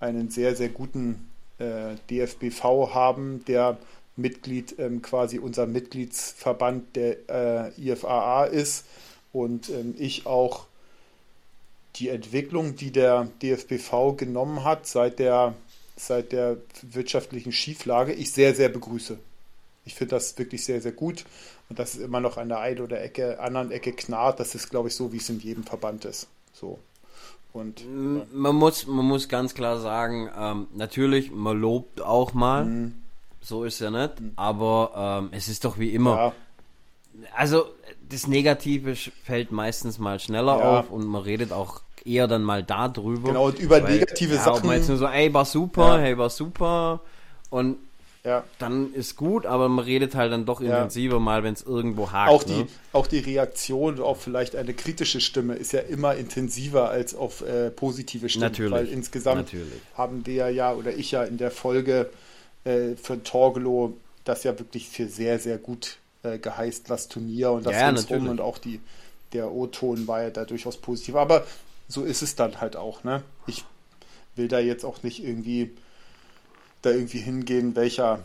[0.00, 1.28] einen sehr, sehr guten
[1.58, 3.78] äh, DFBV haben, der
[4.16, 8.86] Mitglied ähm, quasi unser Mitgliedsverband der äh, IFAA ist
[9.32, 10.66] und ähm, ich auch
[11.96, 15.54] die Entwicklung, die der DFBV genommen hat seit der,
[15.96, 19.18] seit der wirtschaftlichen Schieflage, ich sehr, sehr begrüße.
[19.84, 21.24] Ich finde das wirklich sehr, sehr gut
[21.68, 24.70] und dass es immer noch an der einen oder Ecke, anderen Ecke knarrt, das ist,
[24.70, 26.26] glaube ich, so, wie es in jedem Verband ist.
[26.52, 26.78] So.
[27.52, 27.86] Und, ja.
[28.32, 32.64] man, muss, man muss ganz klar sagen, ähm, natürlich, man lobt auch mal.
[32.64, 33.05] Mhm
[33.46, 34.14] so ist ja nicht.
[34.34, 36.16] Aber ähm, es ist doch wie immer.
[36.16, 36.32] Ja.
[37.36, 37.66] Also
[38.08, 40.80] das Negative fällt meistens mal schneller ja.
[40.80, 43.28] auf und man redet auch eher dann mal da drüber.
[43.28, 44.66] Genau, und über weil, negative ja, Sachen.
[44.66, 46.02] Man jetzt nur so, ey, war super, ja.
[46.02, 47.00] hey, war super.
[47.50, 47.78] Und
[48.24, 48.42] ja.
[48.58, 52.30] dann ist gut, aber man redet halt dann doch intensiver mal, wenn es irgendwo hakt.
[52.30, 52.66] Auch die, ne?
[52.92, 57.70] auch die Reaktion auf vielleicht eine kritische Stimme ist ja immer intensiver als auf äh,
[57.70, 58.42] positive Stimmen.
[58.42, 58.72] Natürlich.
[58.72, 59.80] Weil insgesamt Natürlich.
[59.94, 62.10] haben wir ja, oder ich ja in der Folge
[62.66, 67.64] äh, für Torgelo das ja wirklich für sehr, sehr gut äh, geheißt, das Turnier und
[67.64, 68.80] das ja, rum und auch die,
[69.32, 71.14] der O-Ton war ja da durchaus positiv.
[71.14, 71.46] Aber
[71.88, 73.22] so ist es dann halt auch, ne?
[73.46, 73.64] Ich
[74.34, 75.70] will da jetzt auch nicht irgendwie
[76.82, 78.20] da irgendwie hingehen, welcher,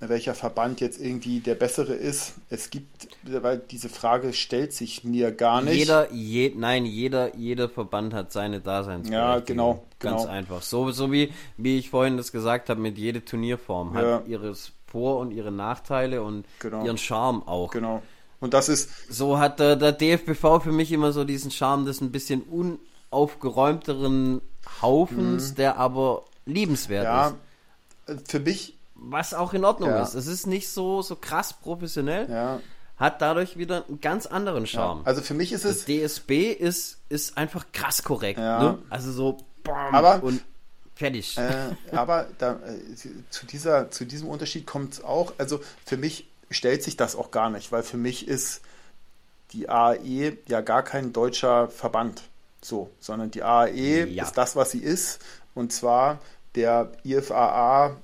[0.00, 2.34] welcher Verband jetzt irgendwie der bessere ist.
[2.50, 5.76] Es gibt, weil diese Frage stellt sich mir gar nicht.
[5.76, 9.12] Jeder, je, nein, jeder, jeder Verband hat seine Daseinsberechtigung.
[9.12, 10.32] Ja, genau, Ganz genau.
[10.32, 10.62] einfach.
[10.62, 14.16] So, so wie, wie ich vorhin das gesagt habe, mit jeder Turnierform ja.
[14.16, 16.84] hat ihres Vor- und ihre Nachteile und genau.
[16.84, 17.70] ihren Charme auch.
[17.70, 18.02] Genau.
[18.38, 18.90] Und das ist.
[19.08, 22.42] So hat der, der DFBV für mich immer so diesen Charme des ein bisschen
[23.10, 24.42] unaufgeräumteren
[24.82, 25.54] Haufens, mhm.
[25.54, 27.34] der aber liebenswert ja,
[28.06, 28.75] ist für mich.
[29.08, 30.02] Was auch in Ordnung ja.
[30.02, 30.14] ist.
[30.14, 32.28] Es ist nicht so, so krass professionell.
[32.30, 32.60] Ja.
[32.96, 35.02] Hat dadurch wieder einen ganz anderen Charme.
[35.04, 35.84] Also für mich ist es.
[35.84, 38.38] Das DSB ist, ist einfach krass korrekt.
[38.38, 38.78] Ne?
[38.88, 40.42] Also so bam, aber, und
[40.94, 41.36] fertig.
[41.36, 45.34] Äh, aber da, äh, zu, dieser, zu diesem Unterschied kommt es auch.
[45.38, 48.62] Also für mich stellt sich das auch gar nicht, weil für mich ist
[49.52, 52.22] die AAE ja gar kein deutscher Verband.
[52.62, 54.24] So, sondern die AAE ja.
[54.24, 55.20] ist das, was sie ist.
[55.54, 56.18] Und zwar
[56.54, 57.96] der IFAA,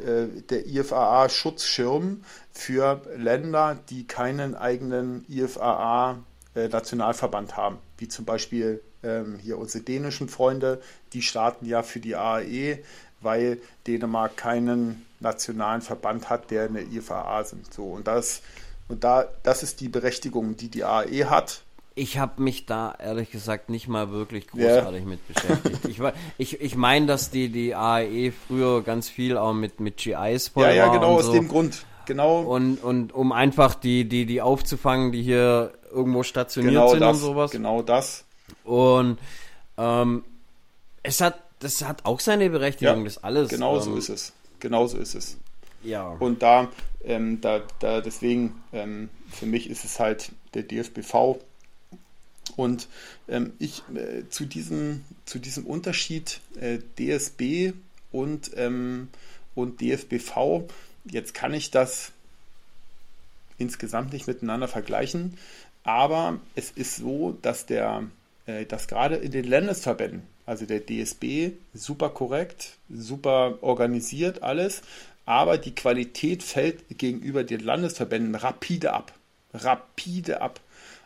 [0.00, 6.18] der IFAA Schutzschirm für Länder, die keinen eigenen IFAA
[6.54, 10.80] äh, haben, wie zum Beispiel ähm, hier unsere dänischen Freunde,
[11.12, 12.78] die starten ja für die AAE,
[13.20, 17.72] weil Dänemark keinen nationalen Verband hat, der in der IFAA sind.
[17.72, 18.42] So und das
[18.88, 21.62] und da das ist die Berechtigung, die die AAE hat
[22.00, 25.06] ich habe mich da ehrlich gesagt nicht mal wirklich großartig ja.
[25.06, 25.80] mit beschäftigt.
[25.86, 26.00] Ich,
[26.38, 30.70] ich, ich meine, dass die, die AEE früher ganz viel auch mit, mit GIs Ja,
[30.70, 31.32] ja, genau aus so.
[31.32, 31.84] dem Grund.
[32.06, 32.40] Genau.
[32.40, 37.16] Und, und um einfach die, die, die aufzufangen, die hier irgendwo stationiert genau sind das,
[37.18, 37.50] und sowas.
[37.50, 38.24] Genau das.
[38.64, 39.18] Und
[39.76, 40.24] ähm,
[41.02, 43.50] es hat, das hat auch seine Berechtigung, ja, das alles.
[43.50, 44.32] Genau ähm, so ist es.
[44.58, 45.36] Genau so ist es.
[45.82, 46.16] Ja.
[46.18, 46.68] Und da,
[47.04, 51.38] ähm, da, da deswegen, ähm, für mich ist es halt der DFBV
[52.60, 52.88] und
[53.26, 57.72] ähm, ich äh, zu, diesem, zu diesem Unterschied äh, DSB
[58.12, 59.08] und, ähm,
[59.54, 60.68] und DFBV,
[61.06, 62.12] jetzt kann ich das
[63.56, 65.38] insgesamt nicht miteinander vergleichen,
[65.84, 68.04] aber es ist so, dass der,
[68.44, 74.82] äh, dass gerade in den Landesverbänden, also der DSB, super korrekt, super organisiert alles,
[75.24, 79.14] aber die Qualität fällt gegenüber den Landesverbänden rapide ab.
[79.54, 80.60] Rapide ab.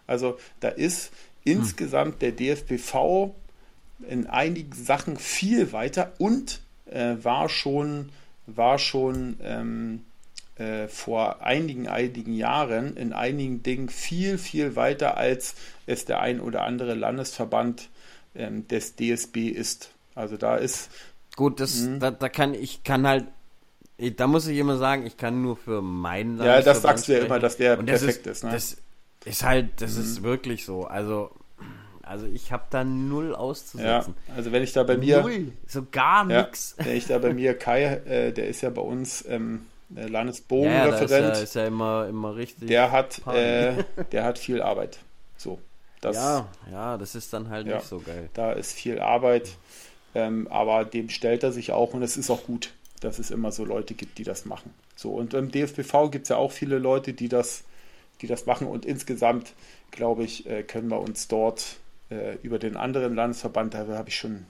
[0.07, 1.11] Also da ist
[1.45, 3.35] insgesamt der DFBV
[4.09, 8.11] in einigen Sachen viel weiter und äh, war schon,
[8.47, 10.05] war schon ähm,
[10.57, 15.55] äh, vor einigen, einigen Jahren in einigen Dingen viel, viel weiter, als
[15.87, 17.89] es der ein oder andere Landesverband
[18.35, 19.91] ähm, des DSB ist.
[20.15, 20.91] Also da ist.
[21.37, 22.01] Gut, das, mhm.
[22.01, 23.27] da, da kann ich kann halt
[24.17, 27.25] da muss ich immer sagen, ich kann nur für meinen Ja, das sagst du ja
[27.25, 28.39] immer, dass der perfekt ist.
[28.39, 28.51] ist ne?
[28.51, 28.77] Das
[29.25, 30.03] ist halt, das mhm.
[30.03, 30.85] ist wirklich so.
[30.85, 31.31] Also,
[32.03, 34.15] also ich habe da null auszusetzen.
[34.29, 35.23] Ja, also wenn ich da bei mir.
[35.23, 36.75] Null, so gar ja, nichts.
[36.79, 41.11] Wenn ich da bei mir, Kai, äh, der ist ja bei uns ähm, Landesbogenreferent.
[41.11, 42.69] Ja, ja, ist, ja, ist ja immer, immer richtig.
[42.69, 44.99] Der hat, äh, der hat viel Arbeit.
[45.37, 45.59] So.
[46.01, 48.29] Das, ja, ja, das ist dann halt ja, nicht so geil.
[48.35, 49.57] Da ist viel Arbeit,
[50.15, 53.53] ähm, aber dem stellt er sich auch und es ist auch gut, dass es immer
[53.53, 54.75] so Leute gibt, die das machen.
[54.97, 57.65] So, und im DFBV gibt es ja auch viele Leute, die das
[58.21, 58.67] die das machen.
[58.67, 59.53] Und insgesamt,
[59.91, 61.77] glaube ich, äh, können wir uns dort
[62.11, 64.47] äh, über den anderen Landesverband, da habe ich schon,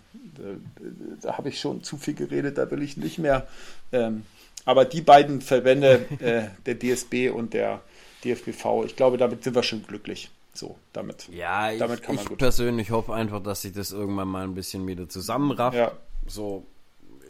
[1.22, 3.46] da habe ich schon zu viel geredet, da will ich nicht mehr.
[3.92, 4.24] Ähm,
[4.64, 7.80] aber die beiden Verbände, äh, der DSB und der
[8.24, 10.30] DFBV, ich glaube, damit sind wir schon glücklich.
[10.52, 11.28] So, damit.
[11.32, 12.38] Ja, ich, damit kann man ich gut.
[12.38, 15.76] persönlich hoffe einfach, dass sich das irgendwann mal ein bisschen wieder zusammenrafft.
[15.76, 15.92] Ja.
[16.26, 16.64] So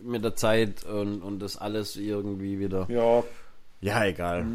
[0.03, 2.87] mit der Zeit und, und das alles irgendwie wieder.
[2.91, 3.25] Ja.
[3.81, 4.47] Ja, egal.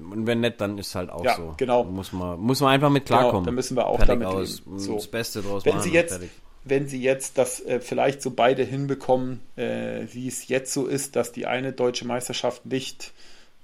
[0.00, 1.54] Und wenn nicht, dann ist halt auch ja, so.
[1.56, 1.84] Genau.
[1.84, 3.44] Muss man, muss man einfach mit genau, klarkommen.
[3.44, 4.78] Genau, dann müssen wir auch fertig damit aus, leben.
[4.78, 4.94] So.
[4.94, 5.84] Das Beste draus wenn machen.
[5.84, 6.20] Sie jetzt,
[6.64, 11.16] wenn Sie jetzt das äh, vielleicht so beide hinbekommen, äh, wie es jetzt so ist,
[11.16, 13.12] dass die eine deutsche Meisterschaft nicht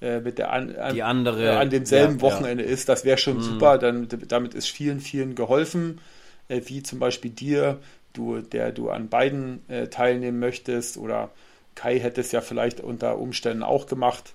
[0.00, 2.70] äh, mit der an, an, die andere, äh, an demselben ja, Wochenende ja.
[2.70, 3.42] ist, das wäre schon mhm.
[3.42, 3.78] super.
[3.78, 6.00] Dann, damit ist vielen, vielen geholfen,
[6.48, 7.78] äh, wie zum Beispiel dir,
[8.12, 11.30] du, der du an beiden äh, teilnehmen möchtest oder
[11.74, 14.34] Kai hätte es ja vielleicht unter Umständen auch gemacht.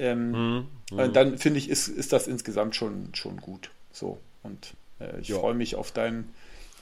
[0.00, 0.66] Ähm, mhm.
[0.90, 1.12] Mhm.
[1.12, 3.70] Dann finde ich, ist, ist das insgesamt schon, schon gut.
[3.92, 4.18] So.
[4.42, 6.30] Und äh, ich freue mich auf dein,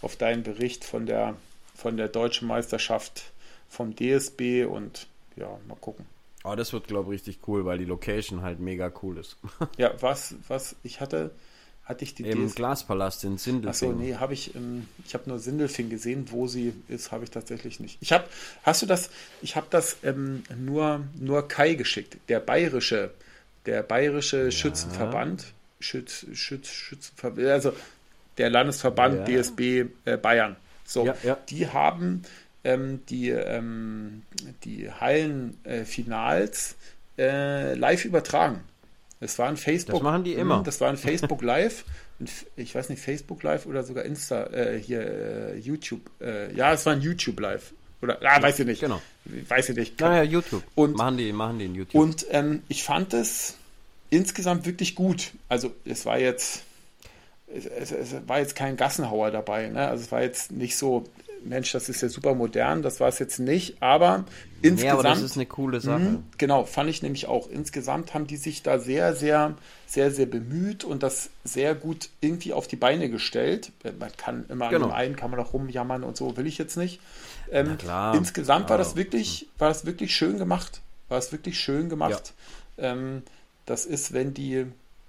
[0.03, 1.37] auf deinen Bericht von der,
[1.75, 3.33] von der deutschen Meisterschaft
[3.69, 6.07] vom DSB und ja, mal gucken.
[6.45, 9.37] Aber das wird, glaube ich, richtig cool, weil die Location halt mega cool ist.
[9.77, 11.33] ja, was, was, ich hatte,
[11.89, 13.69] hatte ich die Im DS Glaspalast in Sindelfing.
[13.91, 17.31] Achso, nee, habe ich, ähm, ich habe nur Sindelfing gesehen, wo sie ist, habe ich
[17.31, 17.97] tatsächlich nicht.
[18.01, 18.25] Ich habe,
[18.63, 19.09] hast du das,
[19.41, 23.11] ich habe das ähm, nur, nur Kai geschickt, der bayerische,
[23.65, 24.51] der bayerische ja.
[24.51, 25.47] Schützenverband,
[25.81, 27.73] Schütz, Schütz, Schützenverband, also
[28.37, 29.43] der Landesverband ja.
[29.43, 30.57] DSB äh, Bayern.
[30.85, 32.23] So, ja, die haben
[32.65, 34.25] ähm, die, ähm,
[34.65, 36.77] die Hallenfinals
[37.17, 38.61] äh, live übertragen.
[39.21, 39.97] Das war ein Facebook.
[39.97, 40.63] Das machen die immer.
[40.63, 41.85] Das war ein Facebook Live.
[42.57, 46.11] Ich weiß nicht, Facebook Live oder sogar Insta, äh, hier äh, YouTube.
[46.21, 47.73] Äh, ja, es war ein YouTube Live.
[48.01, 48.81] Oder, ah, weiß ich nicht.
[48.81, 49.01] Genau.
[49.25, 50.01] Weiß ich nicht.
[50.01, 50.63] Naja, YouTube.
[50.75, 52.01] Und, machen die, machen die in YouTube.
[52.01, 53.57] Und ähm, ich fand es
[54.11, 55.33] insgesamt wirklich gut.
[55.49, 56.63] Also, es war jetzt,
[57.53, 59.69] es, es, es war jetzt kein Gassenhauer dabei.
[59.69, 59.89] Ne?
[59.89, 61.05] Also, es war jetzt nicht so
[61.45, 64.25] Mensch, das ist ja super modern, das war es jetzt nicht, aber
[64.63, 64.83] insgesamt.
[64.83, 66.01] Ja, aber das ist eine coole Sache.
[66.01, 67.49] Mh, genau, fand ich nämlich auch.
[67.49, 69.55] Insgesamt haben die sich da sehr, sehr,
[69.87, 73.73] sehr, sehr bemüht und das sehr gut irgendwie auf die Beine gestellt.
[73.99, 74.87] Man kann immer genau.
[74.87, 77.01] an dem einen kann man auch rumjammern und so, will ich jetzt nicht.
[77.51, 77.79] Ähm,
[78.15, 80.81] insgesamt war das wirklich, war das wirklich schön gemacht.
[81.09, 82.35] War es wirklich schön gemacht.
[82.77, 82.93] Ja.
[82.93, 83.23] Ähm,
[83.65, 84.67] das ist, wenn die,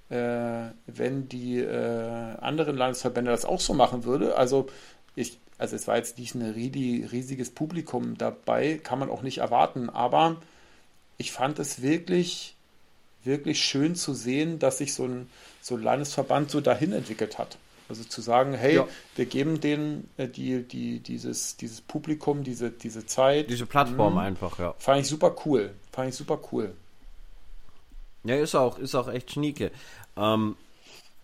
[0.10, 4.36] äh, wenn die äh, anderen Landesverbände das auch so machen würde.
[4.38, 4.68] Also
[5.16, 9.90] ich, also es war jetzt nicht ein riesiges Publikum dabei, kann man auch nicht erwarten,
[9.90, 10.38] aber
[11.18, 12.56] ich fand es wirklich,
[13.26, 15.30] wirklich schön zu sehen, dass sich so ein,
[15.62, 17.58] so ein Landesverband so dahin entwickelt hat.
[17.90, 18.88] Also zu sagen, hey, ja.
[19.16, 23.50] wir geben denen äh, die, die, dieses, dieses Publikum, diese, diese Zeit.
[23.50, 24.76] Diese Plattform mh, einfach, ja.
[24.78, 25.72] Fand ich super cool.
[25.92, 26.74] Fand ich super cool.
[28.24, 29.72] Ja, ist auch, ist auch echt schnieke.
[30.16, 30.56] Ähm,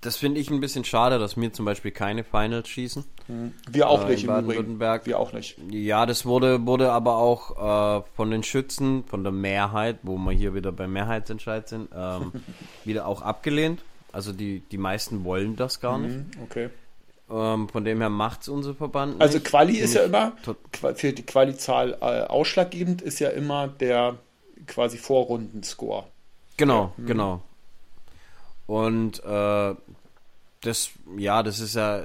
[0.05, 3.03] das finde ich ein bisschen schade, dass wir zum Beispiel keine Finals schießen.
[3.27, 3.53] Hm.
[3.69, 5.05] Wir auch äh, nicht in Baden-Württemberg.
[5.05, 5.57] Wir auch nicht.
[5.69, 10.31] Ja, das wurde, wurde aber auch äh, von den Schützen, von der Mehrheit, wo wir
[10.31, 12.31] hier wieder beim Mehrheitsentscheid sind, ähm,
[12.85, 13.81] wieder auch abgelehnt.
[14.11, 16.13] Also die, die meisten wollen das gar nicht.
[16.13, 16.69] Hm, okay.
[17.29, 19.19] Ähm, von dem her macht es unser Verband.
[19.19, 19.47] Also nicht.
[19.47, 20.33] Quali ist ja immer,
[20.95, 24.17] für die Quali-Zahl äh, ausschlaggebend ist ja immer der
[24.67, 26.05] quasi Vorrundenscore.
[26.57, 27.05] Genau, ja.
[27.05, 27.41] genau.
[28.67, 29.75] Und äh,
[30.65, 32.03] das, ja, das ist ja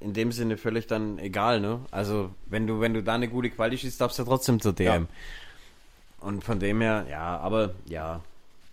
[0.00, 1.80] in dem Sinne völlig dann egal, ne?
[1.90, 4.72] Also, wenn du, wenn du da eine gute Quali schießt, darfst du ja trotzdem zur
[4.72, 4.86] DM.
[4.86, 6.26] Ja.
[6.26, 8.20] Und von dem her, ja, aber ja.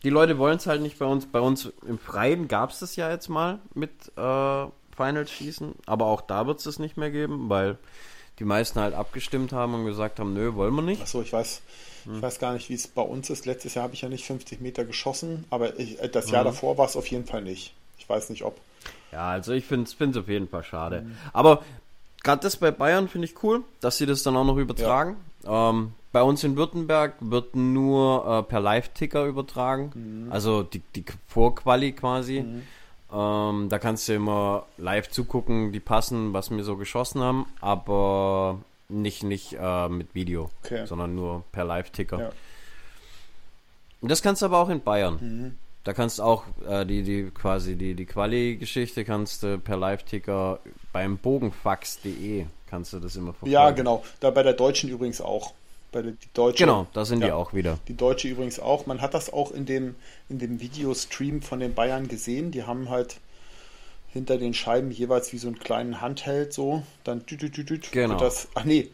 [0.04, 1.26] Die Leute wollen es halt nicht bei uns.
[1.26, 4.66] Bei uns im Freien gab es das ja jetzt mal mit äh,
[4.96, 7.78] Finals schießen, aber auch da wird es es nicht mehr geben, weil
[8.40, 11.02] die meisten halt abgestimmt haben und gesagt haben, nö, wollen wir nicht.
[11.02, 11.62] Achso, ich weiß,
[12.06, 12.16] hm.
[12.16, 13.46] ich weiß gar nicht, wie es bei uns ist.
[13.46, 16.48] Letztes Jahr habe ich ja nicht 50 Meter geschossen, aber ich, äh, das Jahr mhm.
[16.48, 17.74] davor war es auf jeden Fall nicht.
[17.98, 18.58] Ich weiß nicht, ob.
[19.12, 21.01] Ja, also ich finde es auf jeden Fall schade.
[21.01, 21.18] Mhm.
[21.34, 21.64] Aber
[22.24, 25.18] gerade das bei Bayern finde ich cool, dass sie das dann auch noch übertragen.
[25.43, 25.70] Ja.
[25.70, 29.91] Ähm, bei uns in Württemberg wird nur äh, per Live-Ticker übertragen.
[29.93, 30.32] Mhm.
[30.32, 32.41] Also die, die Vorquali quasi.
[32.41, 32.64] Mhm.
[33.12, 38.60] Ähm, da kannst du immer live zugucken, die passen, was wir so geschossen haben, aber
[38.88, 40.86] nicht, nicht äh, mit Video, okay.
[40.86, 42.20] sondern nur per Live-Ticker.
[42.20, 42.30] Ja.
[44.01, 45.18] Und das kannst du aber auch in Bayern.
[45.20, 45.57] Mhm.
[45.84, 50.60] Da kannst du auch äh, die, die quasi die, die Quali-Geschichte kannst du per Live-Ticker
[50.92, 53.52] beim bogenfax.de kannst du das immer verfolgen.
[53.52, 54.04] Ja, genau.
[54.20, 55.54] Da bei der Deutschen übrigens auch.
[55.92, 57.80] Bei der die Deutsche, genau, da sind ja, die auch wieder.
[57.88, 58.86] Die Deutsche übrigens auch.
[58.86, 59.96] Man hat das auch in dem,
[60.30, 62.52] in dem Videostream von den Bayern gesehen.
[62.52, 63.18] Die haben halt
[64.10, 66.84] hinter den Scheiben jeweils wie so einen kleinen Handheld so.
[67.04, 68.18] Dann dü, dü, dü, dü, genau.
[68.18, 68.50] das.
[68.54, 68.90] Ach nee.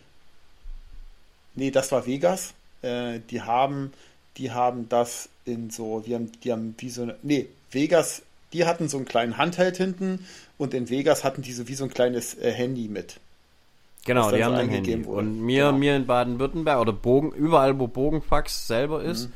[1.55, 2.53] Nee, das war Vegas.
[2.81, 3.91] Äh, die haben,
[4.37, 8.23] die haben das in so, die haben, die haben wie so eine, nee, Vegas,
[8.53, 10.25] die hatten so einen kleinen Handheld hinten
[10.57, 13.19] und in Vegas hatten die so wie so ein kleines äh, Handy mit.
[14.05, 15.05] Genau, die haben so ein Handy.
[15.05, 15.19] Wurde.
[15.19, 15.77] Und mir, genau.
[15.77, 19.29] mir in Baden-Württemberg oder Bogen, überall wo Bogenfax selber ist,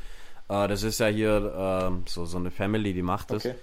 [0.48, 0.54] mhm.
[0.54, 3.44] äh, das ist ja hier äh, so, so eine Family, die macht das.
[3.44, 3.56] Okay.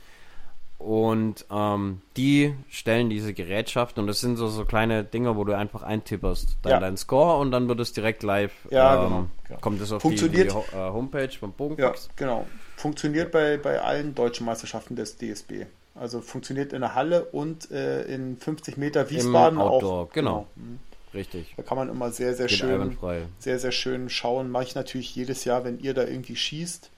[0.78, 5.58] Und ähm, die stellen diese Gerätschaft und das sind so, so kleine Dinger, wo du
[5.58, 6.80] einfach eintipperst, dann ja.
[6.80, 8.54] deinen Score und dann wird es direkt live.
[8.70, 9.60] Ja, ähm, genau, genau.
[9.60, 12.06] Kommt es auf Funktioniert, die, die äh, Homepage vom Bogenfax.
[12.06, 12.48] Ja, genau.
[12.76, 15.66] Funktioniert bei, bei allen deutschen Meisterschaften des DSB.
[15.96, 20.10] Also funktioniert in der Halle und äh, in 50 Meter Wiesbaden Im Outdoor, auch.
[20.12, 20.48] Genau.
[20.56, 20.68] genau.
[20.68, 20.80] Mhm.
[21.14, 21.54] Richtig.
[21.58, 22.98] Da kann man immer sehr, sehr Geht schön,
[23.40, 24.52] sehr, sehr schön schauen.
[24.52, 26.92] Mache ich natürlich jedes Jahr, wenn ihr da irgendwie schießt.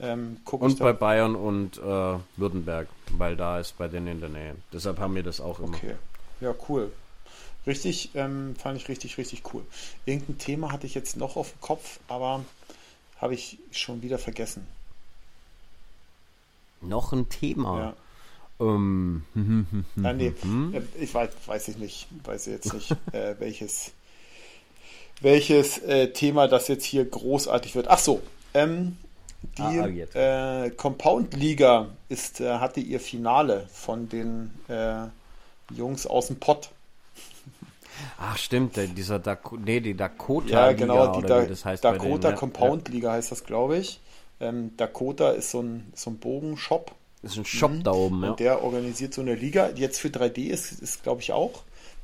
[0.00, 4.54] Ähm, und bei Bayern und äh, Württemberg, weil da ist bei denen in der Nähe.
[4.72, 5.76] Deshalb haben wir das auch immer.
[5.76, 5.94] Okay,
[6.40, 6.90] ja, cool.
[7.66, 9.62] Richtig, ähm, fand ich richtig, richtig cool.
[10.06, 12.44] Irgendein Thema hatte ich jetzt noch auf dem Kopf, aber
[13.18, 14.66] habe ich schon wieder vergessen.
[16.80, 17.94] Noch ein Thema?
[18.56, 19.24] Um,
[20.02, 20.34] ah, nee,
[20.72, 23.92] äh, ich weiß, weiß ich nicht, weiß jetzt nicht, äh, welches,
[25.22, 27.88] welches äh, Thema das jetzt hier großartig wird.
[27.88, 28.20] Ach so,
[28.52, 28.98] ähm,
[29.42, 35.06] die ah, äh, Compound Liga ist, äh, hatte ihr Finale von den äh,
[35.74, 36.70] Jungs aus dem Pott.
[38.18, 42.28] Ach stimmt, dieser Dak nee, die Dakota ja, genau, Liga, die da das heißt Dakota
[42.28, 42.94] denen, Compound ja.
[42.94, 44.00] Liga heißt das, glaube ich.
[44.40, 46.92] Ähm, Dakota ist so ein, so ein Bogenshop.
[47.22, 47.82] Ist ein Shop mhm.
[47.82, 48.30] da oben, ja.
[48.30, 49.70] Und der organisiert so eine Liga.
[49.74, 51.62] Jetzt für 3D ist, ist glaube ich, auch.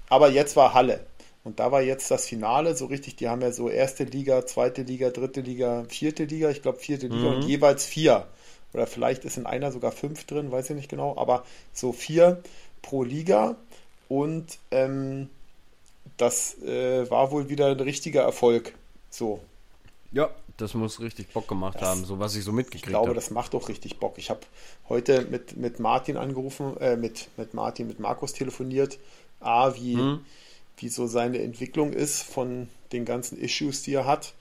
[0.09, 1.01] Aber jetzt war Halle.
[1.47, 4.83] Und da war jetzt das Finale so richtig, die haben ja so erste Liga, zweite
[4.83, 7.37] Liga, dritte Liga, vierte Liga, ich glaube vierte Liga mhm.
[7.37, 8.27] und jeweils vier.
[8.73, 12.43] Oder vielleicht ist in einer sogar fünf drin, weiß ich nicht genau, aber so vier
[12.83, 13.55] pro Liga.
[14.09, 15.31] Und ähm,
[16.17, 18.75] das äh, war wohl wieder ein richtiger Erfolg.
[19.09, 19.39] So.
[20.11, 22.91] Ja, das muss richtig Bock gemacht das, haben, so was ich so mitgekriegt habe.
[22.91, 23.15] Ich glaube, hab.
[23.15, 24.19] das macht doch richtig Bock.
[24.19, 24.41] Ich habe
[24.89, 28.99] heute mit, mit Martin angerufen, äh, mit, mit Martin, mit Markus telefoniert.
[29.39, 30.25] A, wie, hm
[30.79, 34.35] wie so seine Entwicklung ist von den ganzen Issues, die er hat.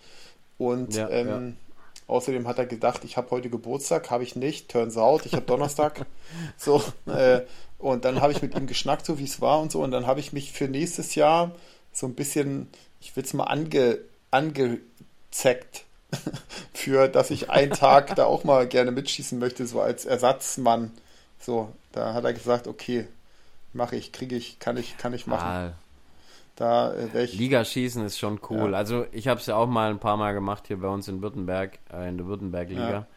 [0.58, 2.14] Und ja, ähm, ja.
[2.14, 5.46] außerdem hat er gedacht, ich habe heute Geburtstag, habe ich nicht, turns out, ich habe
[5.46, 6.06] Donnerstag.
[6.58, 7.42] so, äh,
[7.78, 9.82] und dann habe ich mit ihm geschnackt, so wie es war und so.
[9.82, 11.52] Und dann habe ich mich für nächstes Jahr
[11.92, 12.70] so ein bisschen,
[13.00, 14.00] ich will es mal ange,
[14.32, 15.86] angezeckt,
[16.74, 20.92] für dass ich einen Tag da auch mal gerne mitschießen möchte, so als Ersatzmann.
[21.40, 23.08] So, da hat er gesagt, okay,
[23.74, 25.48] mache ich, kriege ich, kann ich, kann ich machen.
[25.48, 25.74] Ah,
[26.56, 28.72] da äh, Ligaschießen ist schon cool.
[28.72, 28.78] Ja.
[28.78, 31.22] Also ich habe es ja auch mal ein paar Mal gemacht hier bei uns in
[31.22, 32.90] Württemberg, äh, in der Württemberg-Liga.
[32.90, 33.08] Ja.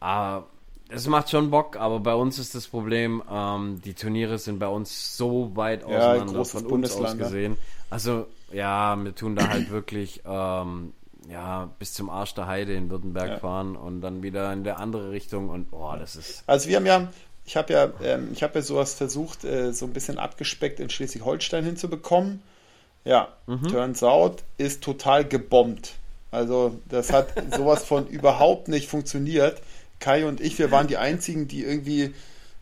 [0.00, 0.46] Aber
[0.88, 4.66] es macht schon Bock, aber bei uns ist das Problem, ähm, die Turniere sind bei
[4.66, 7.56] uns so weit auseinander ja, von uns aus gesehen.
[7.90, 10.92] Also ja, wir tun da halt wirklich ähm,
[11.28, 13.38] ja, bis zum Arsch der Heide in Württemberg ja.
[13.38, 16.42] fahren und dann wieder in der andere Richtung und boah, das ist.
[16.46, 17.08] Also wir haben ja,
[17.50, 20.88] ich habe ja, ähm, ich habe ja sowas versucht, äh, so ein bisschen abgespeckt in
[20.88, 22.42] Schleswig-Holstein hinzubekommen.
[23.04, 23.66] Ja, mhm.
[23.66, 25.94] turns out ist total gebombt.
[26.30, 29.60] Also das hat sowas von überhaupt nicht funktioniert.
[29.98, 32.14] Kai und ich, wir waren die einzigen, die irgendwie,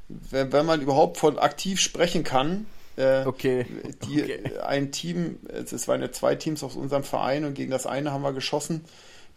[0.08, 2.64] wenn, wenn man überhaupt von aktiv sprechen kann,
[2.96, 3.66] äh, okay.
[4.06, 4.58] Die, okay.
[4.60, 8.22] ein Team, es waren ja zwei Teams aus unserem Verein und gegen das eine haben
[8.22, 8.86] wir geschossen.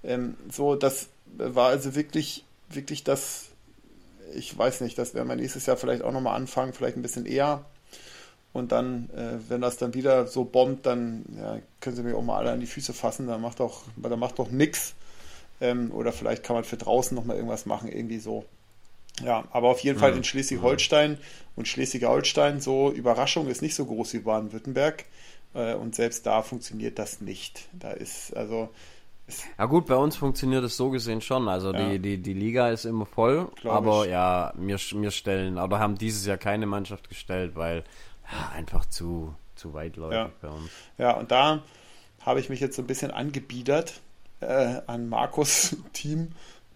[0.01, 3.50] Ähm, so, das war also wirklich, wirklich das
[4.33, 7.25] ich weiß nicht, das werden wir nächstes Jahr vielleicht auch nochmal anfangen, vielleicht ein bisschen
[7.25, 7.65] eher.
[8.53, 12.23] Und dann, äh, wenn das dann wieder so bombt, dann ja, können sie mir auch
[12.23, 13.27] mal alle an die Füße fassen.
[13.27, 14.93] Da macht doch, da macht doch nix.
[15.61, 18.45] Ähm, oder vielleicht kann man für draußen nochmal irgendwas machen, irgendwie so.
[19.23, 21.17] Ja, aber auf jeden Fall in Schleswig-Holstein
[21.55, 25.05] und Schleswig-Holstein so Überraschung ist nicht so groß wie Baden-Württemberg.
[25.53, 27.67] Äh, und selbst da funktioniert das nicht.
[27.73, 28.69] Da ist, also
[29.57, 31.47] ja gut, bei uns funktioniert es so gesehen schon.
[31.47, 31.89] Also ja.
[31.89, 34.11] die, die, die Liga ist immer voll, Glaub aber ich.
[34.11, 37.83] ja, wir, wir stellen, aber haben dieses Jahr keine Mannschaft gestellt, weil
[38.31, 40.31] ja, einfach zu, zu weitläufig ja.
[40.41, 40.71] bei uns.
[40.97, 41.61] Ja, und da
[42.21, 43.99] habe ich mich jetzt so ein bisschen angebiedert
[44.39, 46.29] äh, an Markus Team.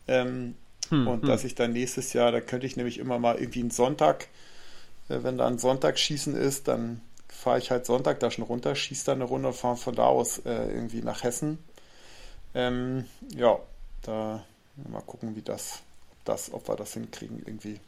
[0.08, 0.56] Ähm,
[0.90, 1.28] hm, und hm.
[1.28, 4.28] dass ich dann nächstes Jahr, da könnte ich nämlich immer mal irgendwie einen Sonntag,
[5.10, 9.06] äh, wenn da ein Sonntagsschießen ist, dann fahre ich halt Sonntag da schon runter, schieße
[9.06, 11.60] da eine Runde, fahre von da aus äh, irgendwie nach Hessen
[12.56, 13.60] ähm, ja,
[14.02, 14.44] da
[14.90, 17.80] mal gucken, wie das, ob das, ob wir das hinkriegen irgendwie.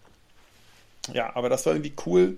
[1.13, 2.37] Ja, aber das war irgendwie cool.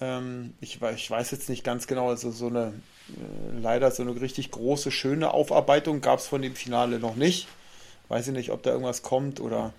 [0.00, 2.74] Ähm, ich, ich weiß jetzt nicht ganz genau, also so eine,
[3.08, 7.48] äh, leider so eine richtig große, schöne Aufarbeitung gab es von dem Finale noch nicht.
[8.08, 9.72] Weiß ich nicht, ob da irgendwas kommt oder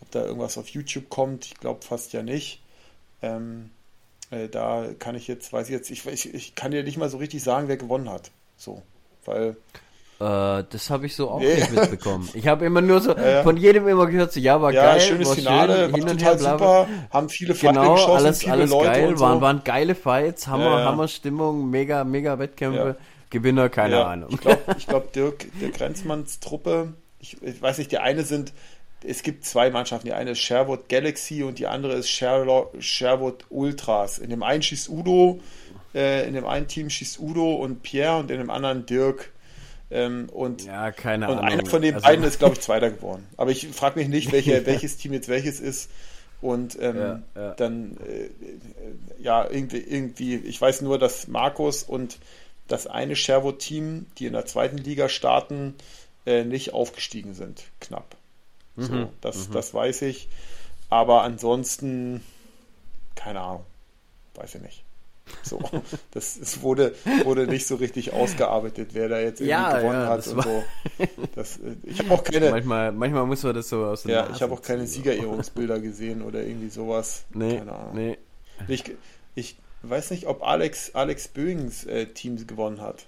[0.00, 1.46] ob da irgendwas auf YouTube kommt.
[1.46, 2.62] Ich glaube fast ja nicht.
[3.22, 3.70] Ähm,
[4.30, 7.08] äh, da kann ich jetzt, weiß ich jetzt, ich, ich, ich kann dir nicht mal
[7.08, 8.30] so richtig sagen, wer gewonnen hat.
[8.56, 8.82] So,
[9.24, 9.56] weil
[10.22, 11.56] äh, das habe ich so auch nee.
[11.56, 12.28] nicht mitbekommen.
[12.34, 15.00] Ich habe immer nur so ja, von jedem immer gehört, so ja, war ja, geil,
[15.00, 18.52] schönes war Finale, schön, war total her, super, haben viele Fights genau, geschossen, alles, viele
[18.52, 19.24] alles Leute geil, so.
[19.24, 22.96] waren, waren geile Fights, Hammer, ja, Hammer Stimmung, mega, mega Wettkämpfe.
[23.30, 24.28] Gewinner, keine Ahnung.
[24.30, 28.52] Ich glaube, ich glaub, Dirk, Dirk Grenzmanns Truppe, ich, ich, weiß nicht, die eine sind,
[29.04, 34.18] es gibt zwei Mannschaften, die eine ist Sherwood Galaxy und die andere ist Sherwood Ultras.
[34.18, 35.40] In dem einen schießt Udo,
[35.94, 39.32] äh, in dem einen Team schießt Udo und Pierre und in dem anderen Dirk.
[39.92, 41.44] Ähm, und, ja, keine und Ahnung.
[41.44, 43.26] einer von den also, beiden ist, glaube ich, Zweiter geworden.
[43.36, 45.90] Aber ich frage mich nicht, welche, welches Team jetzt welches ist.
[46.40, 47.54] Und ähm, ja, ja.
[47.54, 48.30] dann, äh,
[49.22, 52.18] ja, irgendwie, irgendwie, ich weiß nur, dass Markus und
[52.68, 55.74] das eine Sherwood-Team, die in der zweiten Liga starten,
[56.26, 57.64] äh, nicht aufgestiegen sind.
[57.80, 58.16] Knapp.
[58.76, 58.82] Mhm.
[58.82, 59.52] So, das, mhm.
[59.52, 60.28] das weiß ich.
[60.88, 62.22] Aber ansonsten,
[63.14, 63.64] keine Ahnung.
[64.34, 64.84] Weiß ich nicht.
[65.44, 65.60] So,
[66.10, 66.94] das, das wurde,
[67.24, 70.36] wurde nicht so richtig ausgearbeitet, wer da jetzt irgendwie Ja, gewonnen ja, hat das und
[70.38, 70.64] war- so.
[71.34, 74.42] Das, äh, ich habe auch keine, Manchmal, manchmal muss man das so aus ja, ich
[74.42, 74.86] habe auch keine.
[74.86, 77.24] Siegerehrungsbilder gesehen oder irgendwie sowas.
[77.32, 77.94] Nee, Keine Ahnung.
[77.94, 78.18] nee.
[78.68, 78.84] Ich,
[79.34, 83.06] ich weiß nicht, ob Alex, Alex Böings äh, Team gewonnen hat.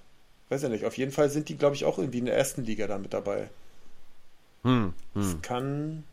[0.48, 0.84] Weiß ja nicht.
[0.84, 3.12] Auf jeden Fall sind die, glaube ich, auch irgendwie in der ersten Liga da mit
[3.12, 3.48] dabei.
[4.62, 5.42] Hm, Das hm.
[5.42, 6.04] kann.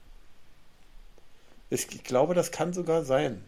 [1.69, 3.43] Ich, ich glaube, das kann sogar sein.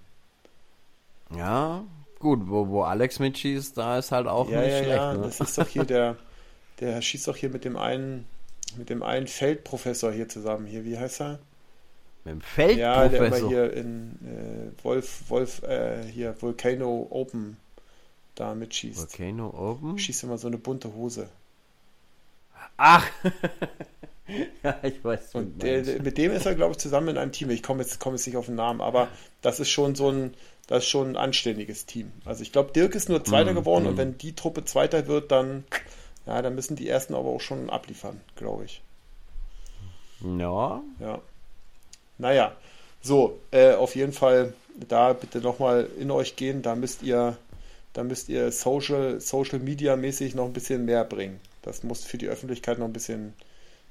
[1.36, 1.84] Ja,
[2.24, 4.97] gut, wo, wo Alex mitschießt, da ist halt auch ja, nicht ja, schlecht.
[4.97, 5.13] ja.
[5.13, 5.21] ne?
[5.21, 6.17] Das ist doch hier der.
[6.80, 8.26] Der schießt doch hier mit dem einen.
[8.78, 10.65] Mit dem einen Feldprofessor hier zusammen.
[10.65, 11.39] Hier, wie heißt er?
[12.26, 13.49] Mit dem Ja, der immer Feldprofessor.
[13.49, 17.57] hier in äh, Wolf, Wolf, äh, hier, Volcano Open
[18.34, 18.97] da mitschießt.
[18.97, 19.99] Volcano Open?
[19.99, 21.30] Schießt immer so eine bunte Hose.
[22.78, 23.07] Ach!
[24.63, 25.36] ja, ich weiß.
[25.36, 27.49] Und der, der, mit dem ist er, glaube ich, zusammen in einem Team.
[27.51, 29.09] Ich komme jetzt, komme jetzt nicht auf den Namen, aber
[29.41, 30.34] das ist schon so ein,
[30.68, 32.11] das ist schon ein anständiges Team.
[32.26, 33.88] Also ich glaube, Dirk ist nur Zweiter Mm, geworden mm.
[33.88, 35.66] und wenn die Truppe Zweiter wird, dann,
[36.26, 38.82] ja, dann müssen die ersten aber auch schon abliefern, glaube ich.
[40.22, 41.22] Ja, Ja.
[42.18, 42.55] Naja,
[43.01, 46.61] so, äh, auf jeden Fall da bitte nochmal in euch gehen.
[46.61, 47.38] Da müsst ihr,
[47.93, 51.39] da müsst ihr Social, Social Media mäßig noch ein bisschen mehr bringen.
[51.61, 53.34] Das muss für die Öffentlichkeit noch ein bisschen,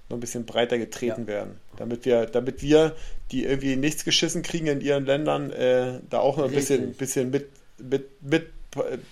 [0.08, 1.26] noch ein bisschen breiter getreten Ja.
[1.28, 1.60] werden.
[1.82, 2.94] Damit wir, damit wir,
[3.32, 6.96] die irgendwie nichts geschissen kriegen in ihren Ländern, äh, da auch noch ein bisschen, Richtig.
[6.98, 8.46] bisschen mit, mit, mit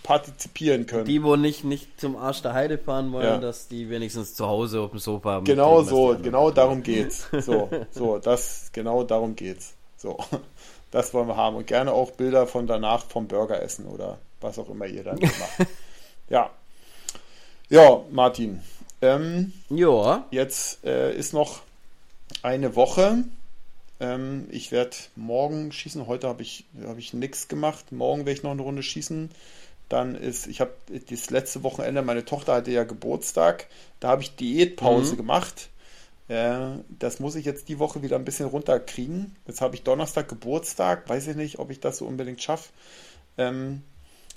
[0.05, 1.05] partizipieren können.
[1.05, 3.39] die, wo nicht, nicht zum Arsch der Heide fahren wollen, Ja.
[3.39, 7.27] dass die wenigstens zu Hause auf dem Sofa Genau was die so, genau darum geht's.
[7.41, 9.75] So, so, das, genau darum geht's.
[9.97, 10.17] So,
[10.93, 11.57] das wollen wir haben.
[11.57, 15.19] Und gerne auch Bilder von danach vom Burger essen oder was auch immer ihr dann
[15.19, 15.69] macht.
[16.31, 16.51] Ja.
[17.69, 18.63] Ja, Martin.
[19.03, 21.63] Ähm, Ja, jetzt äh, ist noch
[22.43, 23.25] eine Woche.
[24.01, 26.07] Ähm, ich werde morgen schießen.
[26.07, 27.93] Heute habe ich, hab ich nichts gemacht.
[27.93, 29.31] Morgen werde ich noch eine Runde schießen.
[29.89, 30.73] Dann ist, ich habe
[31.11, 33.67] das letzte Wochenende, meine Tochter hatte ja Geburtstag.
[33.99, 35.17] Da habe ich Diätpause Mhm.
[35.19, 35.69] gemacht.
[36.29, 36.59] Äh,
[36.99, 39.35] das muss ich jetzt die Woche wieder ein bisschen runterkriegen.
[39.47, 41.09] Jetzt habe ich Donnerstag Geburtstag.
[41.09, 42.71] Weiß ich nicht, ob ich das so unbedingt schaffe.
[43.37, 43.83] Ähm,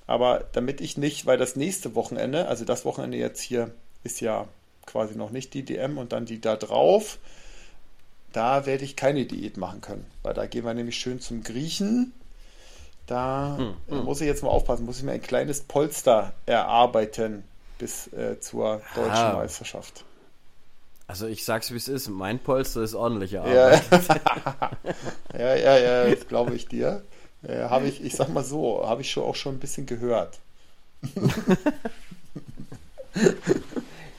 [0.08, 3.72] aber damit ich nicht, weil das nächste Wochenende, also das Wochenende jetzt hier,
[4.04, 4.48] ist ja
[4.86, 7.20] quasi noch nicht die DM und dann die da drauf,
[8.34, 12.14] da werde ich keine Diät machen können, weil da gehen wir nämlich schön zum Griechen.
[13.08, 14.06] Da Hm, äh, hm.
[14.06, 17.44] muss ich jetzt mal aufpassen, muss ich mir ein kleines Polster erarbeiten
[17.78, 19.34] bis äh, zur deutschen Ah.
[19.34, 20.06] Meisterschaft.
[21.08, 23.84] also ich sag's wie es ist, mein Polster ist ordentliche Ja, Arbeit.
[25.38, 27.04] ja, ja, ja, das glaube ich dir.
[27.44, 30.40] Äh, habe ich, ich sag mal so, habe ich schon auch schon ein bisschen gehört.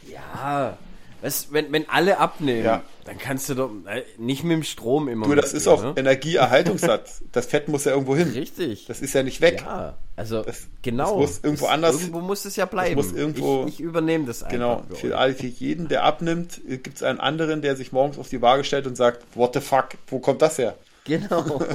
[0.02, 0.76] Ja,
[1.24, 2.82] weißt, wenn, wenn alle abnehmen, Ja.
[3.04, 5.94] dann kannst du doch äh, nicht mit dem Strom immer Du, das ist auch ne?
[5.96, 7.22] Energieerhaltungssatz.
[7.32, 8.30] Das Fett muss ja irgendwo hin.
[8.30, 8.86] Richtig.
[8.86, 9.62] Das ist ja nicht weg.
[9.62, 11.20] Ja, also Das- genau.
[11.20, 12.94] das muss irgendwo anders- Irgendwo muss es ja bleiben.
[12.96, 14.52] muss irgendwo- ich, ich übernehme das einfach.
[14.52, 18.40] Genau, für für jeden, der abnimmt, gibt es einen anderen, der sich morgens auf die
[18.42, 20.76] Waage stellt und sagt, what the fuck, wo kommt das her?
[21.04, 21.60] Genau.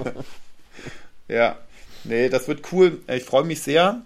[1.28, 1.58] Ja,
[2.04, 3.00] nee, das wird cool.
[3.08, 4.02] Ich freue mich sehr.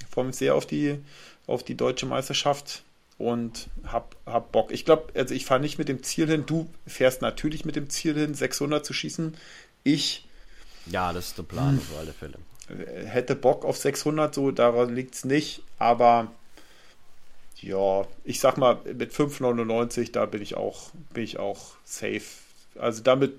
[0.00, 0.98] Ich freue mich sehr auf die,
[1.46, 2.82] auf die deutsche Meisterschaft
[3.22, 4.72] und hab, hab Bock.
[4.72, 6.44] Ich glaube, also ich fahre nicht mit dem Ziel hin.
[6.46, 9.36] Du fährst natürlich mit dem Ziel hin, 600 zu schießen.
[9.84, 10.26] Ich
[10.86, 12.38] ja, das ist der Plan auf alle Fälle.
[12.68, 16.32] äh, hätte Bock auf 600, so daran liegt es nicht, aber
[17.60, 22.22] ja, ich sag mal, mit 5,99, da bin ich auch, bin ich auch safe.
[22.76, 23.34] Also damit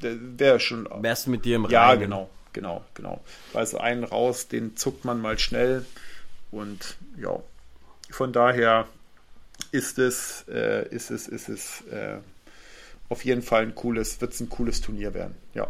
[0.00, 0.88] wäre schon.
[1.02, 2.00] Wärst mit dir im Ja, Reinen.
[2.00, 3.22] genau, genau, genau.
[3.52, 5.84] Weil so einen raus, den zuckt man mal schnell
[6.50, 7.40] und ja,
[8.10, 8.86] von daher
[9.72, 12.18] ist es, äh, ist es, ist es äh,
[13.08, 15.34] auf jeden Fall ein cooles, wird es ein cooles Turnier werden.
[15.54, 15.68] Ja.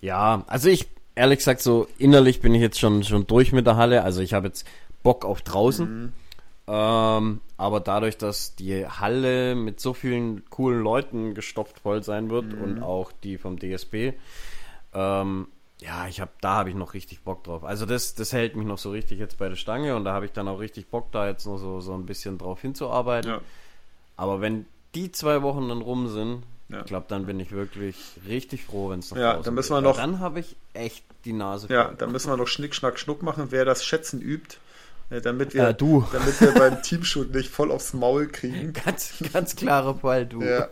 [0.00, 3.76] Ja, also ich, ehrlich gesagt, so innerlich bin ich jetzt schon, schon durch mit der
[3.76, 4.02] Halle.
[4.02, 4.66] Also ich habe jetzt
[5.02, 6.12] Bock auf draußen.
[6.66, 12.54] Ähm, aber dadurch, dass die Halle mit so vielen coolen Leuten gestopft voll sein wird
[12.54, 14.12] und auch die vom DSB,
[14.94, 15.48] ähm,
[15.80, 17.64] ja, ich habe, da habe ich noch richtig Bock drauf.
[17.64, 20.24] Also das, das hält mich noch so richtig jetzt bei der Stange und da habe
[20.26, 23.30] ich dann auch richtig Bock, da jetzt noch so, so ein bisschen drauf hinzuarbeiten.
[23.30, 23.40] Ja.
[24.16, 26.80] Aber wenn die zwei Wochen dann rum sind, Ja.
[26.80, 27.96] ich glaube, dann bin ich wirklich
[28.26, 29.82] richtig froh, wenn es noch Ja, dann müssen geht.
[29.82, 31.94] wir noch- Dann habe ich echt die Nase Ja, voll.
[31.98, 34.56] da müssen wir noch Schnick, Schnack, Schnuck machen, wer das Schätzen übt,
[35.10, 36.06] äh, damit wir, Äh, du.
[36.12, 38.72] damit wir beim Teamshoot nicht voll aufs Maul kriegen.
[38.72, 40.40] Ganz, ganz klarer Fall, du.
[40.42, 40.68] Ja,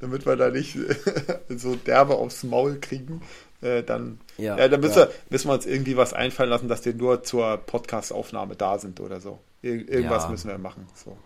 [0.00, 0.76] damit wir da nicht
[1.48, 3.22] so derbe aufs Maul kriegen.
[3.62, 5.06] Äh, dann Ja, ja, dann müssen, ja.
[5.06, 9.00] Wir, müssen wir uns irgendwie was einfallen lassen, dass wir nur zur Podcast-Aufnahme da sind
[9.00, 9.38] oder so.
[9.62, 10.30] Ir irgendwas Ja.
[10.30, 10.86] müssen wir machen.
[10.94, 11.16] So.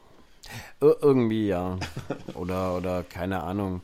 [0.80, 1.78] Ir irgendwie ja.
[2.34, 3.80] Oder, oder keine Ahnung.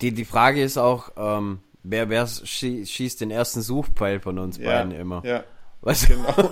[0.00, 4.58] Die, die Frage ist auch, ähm, wer, wer schie schießt den ersten Suchpfeil von uns
[4.58, 5.22] beiden immer?
[5.26, 5.44] ja.
[5.82, 6.06] Was?
[6.06, 6.34] Genau.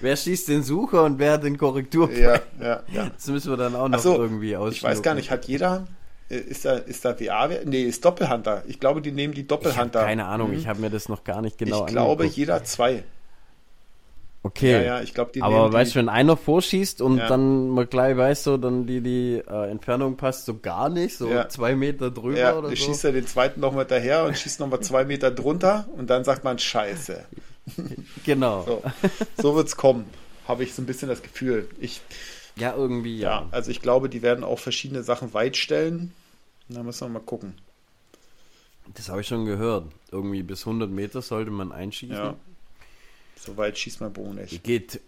[0.00, 2.42] wer schießt den Sucher und wer den Korrekturpfeil?
[2.58, 3.10] Ja, ja, ja.
[3.10, 4.76] Das müssen wir dann auch noch so, irgendwie ausschneiden.
[4.76, 5.86] Ich weiß gar nicht, hat jeder,
[6.28, 7.48] ist da, ist da WA?
[7.64, 8.62] Nee, ist Doppelhunter.
[8.66, 10.04] Ich glaube, die nehmen die Doppelhunter.
[10.04, 10.58] keine Ahnung, mhm.
[10.58, 13.04] ich habe mir das noch gar nicht genau Ich glaube, jeder zwei.
[14.46, 14.70] Okay.
[14.70, 17.26] Ja, ja, ich glaube, die Aber weißt du, wenn einer vorschießt und ja.
[17.26, 21.28] dann mal gleich weißt so, dann die, die äh, Entfernung passt so gar nicht, so
[21.28, 21.48] ja.
[21.48, 22.76] zwei Meter drüber ja, oder so.
[22.76, 26.44] schießt er den zweiten nochmal daher und schießt nochmal zwei Meter drunter und dann sagt
[26.44, 27.24] man Scheiße.
[28.24, 28.64] genau.
[29.36, 30.04] So, so es kommen,
[30.46, 31.68] habe ich so ein bisschen das Gefühl.
[31.80, 32.00] Ich,
[32.58, 33.42] ja, irgendwie, ja.
[33.42, 33.48] ja.
[33.50, 36.12] Also ich glaube, die werden auch verschiedene Sachen weit stellen.
[36.68, 37.54] Da müssen wir mal gucken.
[38.94, 39.86] Das habe ich schon gehört.
[40.10, 42.16] Irgendwie bis 100 Meter sollte man einschießen.
[42.16, 42.36] Ja.
[43.38, 44.62] So weit schießt mein Bogen nicht.
[44.64, 45.00] Geht.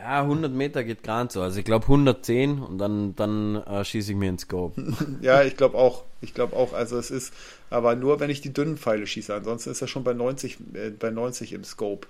[0.00, 1.42] Ja, 100 Meter geht gerade so.
[1.42, 4.80] Also ich glaube 110 und dann, dann äh, schieße ich mir ins Scope.
[5.20, 6.04] ja, ich glaube auch.
[6.20, 6.72] Ich glaube auch.
[6.72, 7.32] Also es ist,
[7.70, 9.34] aber nur wenn ich die dünnen Pfeile schieße.
[9.34, 12.08] Ansonsten ist er schon bei 90, äh, bei 90 im Scope.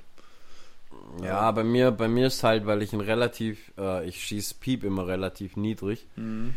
[1.23, 4.85] Ja, bei mir, bei mir ist halt, weil ich ein relativ, äh, ich schieße Piep
[4.85, 6.07] immer relativ niedrig.
[6.17, 6.55] Mhm.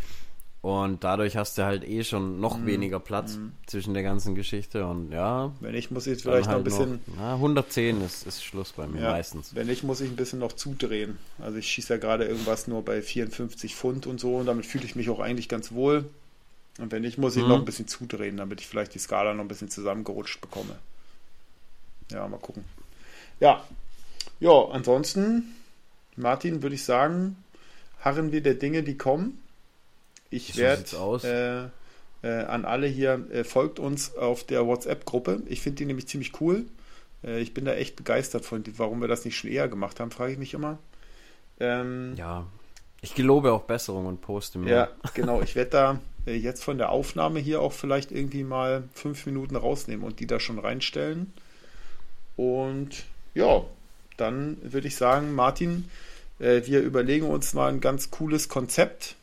[0.62, 2.66] Und dadurch hast du halt eh schon noch mm.
[2.68, 3.48] weniger Platz mm.
[3.66, 5.52] zwischen der ganzen Geschichte und ja.
[5.60, 6.92] Wenn ich muss jetzt vielleicht halt noch ein bisschen.
[7.08, 9.56] Noch, na, 110 ist, ist Schluss bei mir ja, meistens.
[9.56, 11.18] Wenn ich muss ich ein bisschen noch zudrehen.
[11.40, 14.86] Also ich schieße ja gerade irgendwas nur bei 54 Pfund und so und damit fühle
[14.86, 16.06] ich mich auch eigentlich ganz wohl.
[16.78, 17.50] Und wenn nicht, muss ich mm.
[17.50, 20.76] noch ein bisschen zudrehen, damit ich vielleicht die Skala noch ein bisschen zusammengerutscht bekomme.
[22.12, 22.66] Ja, mal gucken.
[23.40, 23.64] Ja.
[24.40, 25.56] Ja, ansonsten,
[26.16, 27.36] Martin, würde ich sagen,
[28.00, 29.42] harren wir der Dinge, die kommen.
[30.30, 31.72] Ich so werde
[32.24, 35.44] äh, äh, an alle hier, äh, folgt uns auf der WhatsApp-Gruppe.
[35.48, 36.66] Ich finde die nämlich ziemlich cool.
[37.24, 40.12] Äh, ich bin da echt begeistert von, warum wir das nicht schon eher gemacht haben,
[40.12, 40.80] frage ich mich immer.
[41.60, 42.48] Ähm, ja,
[43.02, 44.70] ich gelobe auch Besserung und poste mir.
[44.70, 45.42] Ja, genau.
[45.42, 49.56] Ich werde da äh, jetzt von der Aufnahme hier auch vielleicht irgendwie mal fünf Minuten
[49.56, 51.34] rausnehmen und die da schon reinstellen.
[52.36, 53.64] Und ja,
[54.22, 55.90] dann würde ich sagen, Martin,
[56.40, 59.16] äh, wir überlegen uns mal ein ganz cooles Konzept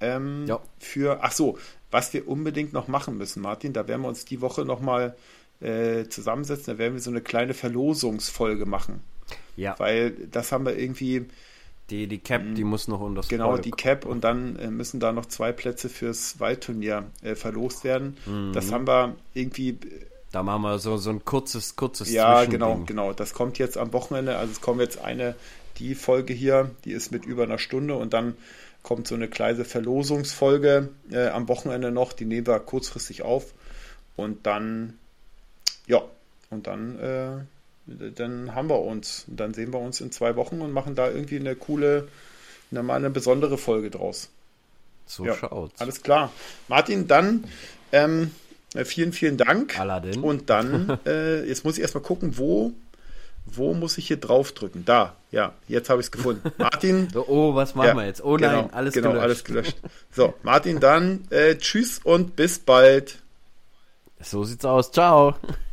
[0.00, 0.60] ähm, ja.
[0.78, 1.58] Für, ach so,
[1.90, 5.16] was wir unbedingt noch machen müssen, Martin, da werden wir uns die Woche nochmal
[5.60, 9.00] äh, zusammensetzen, da werden wir so eine kleine Verlosungsfolge machen.
[9.56, 9.74] Ja.
[9.78, 11.26] Weil das haben wir irgendwie.
[11.90, 13.62] Die, die Cap, die muss noch unter das Genau, Volk.
[13.62, 18.18] die Cap und dann äh, müssen da noch zwei Plätze fürs Waldturnier äh, verlost werden.
[18.26, 18.52] Mhm.
[18.52, 19.78] Das haben wir irgendwie.
[20.32, 23.12] Da machen wir so, so ein kurzes, kurzes Ja, genau, genau.
[23.12, 24.36] Das kommt jetzt am Wochenende.
[24.36, 25.34] Also es kommt jetzt eine,
[25.78, 28.36] die Folge hier, die ist mit über einer Stunde und dann
[28.82, 32.12] kommt so eine kleine Verlosungsfolge äh, am Wochenende noch.
[32.12, 33.52] Die nehmen wir kurzfristig auf.
[34.16, 34.98] Und dann,
[35.86, 36.02] ja,
[36.50, 39.24] und dann, äh, dann haben wir uns.
[39.28, 42.08] Und dann sehen wir uns in zwei Wochen und machen da irgendwie eine coole,
[42.70, 44.30] eine, mal eine besondere Folge draus.
[45.06, 45.80] So ja, schaut's.
[45.80, 46.32] Alles klar.
[46.68, 47.44] Martin, dann
[47.92, 48.32] ähm,
[48.84, 49.78] vielen, vielen Dank.
[49.78, 50.22] Aladdin.
[50.22, 52.72] Und dann, äh, jetzt muss ich erstmal gucken, wo
[53.54, 54.84] wo muss ich hier draufdrücken?
[54.84, 56.50] Da, ja, jetzt habe ich es gefunden.
[56.58, 57.08] Martin.
[57.10, 58.22] So, oh, was machen ja, wir jetzt?
[58.22, 59.24] Oh genau, nein, alles genau, gelöscht.
[59.24, 59.76] alles gelöscht.
[60.10, 63.18] So, Martin, dann äh, tschüss und bis bald.
[64.20, 64.90] So sieht's aus.
[64.90, 65.36] Ciao.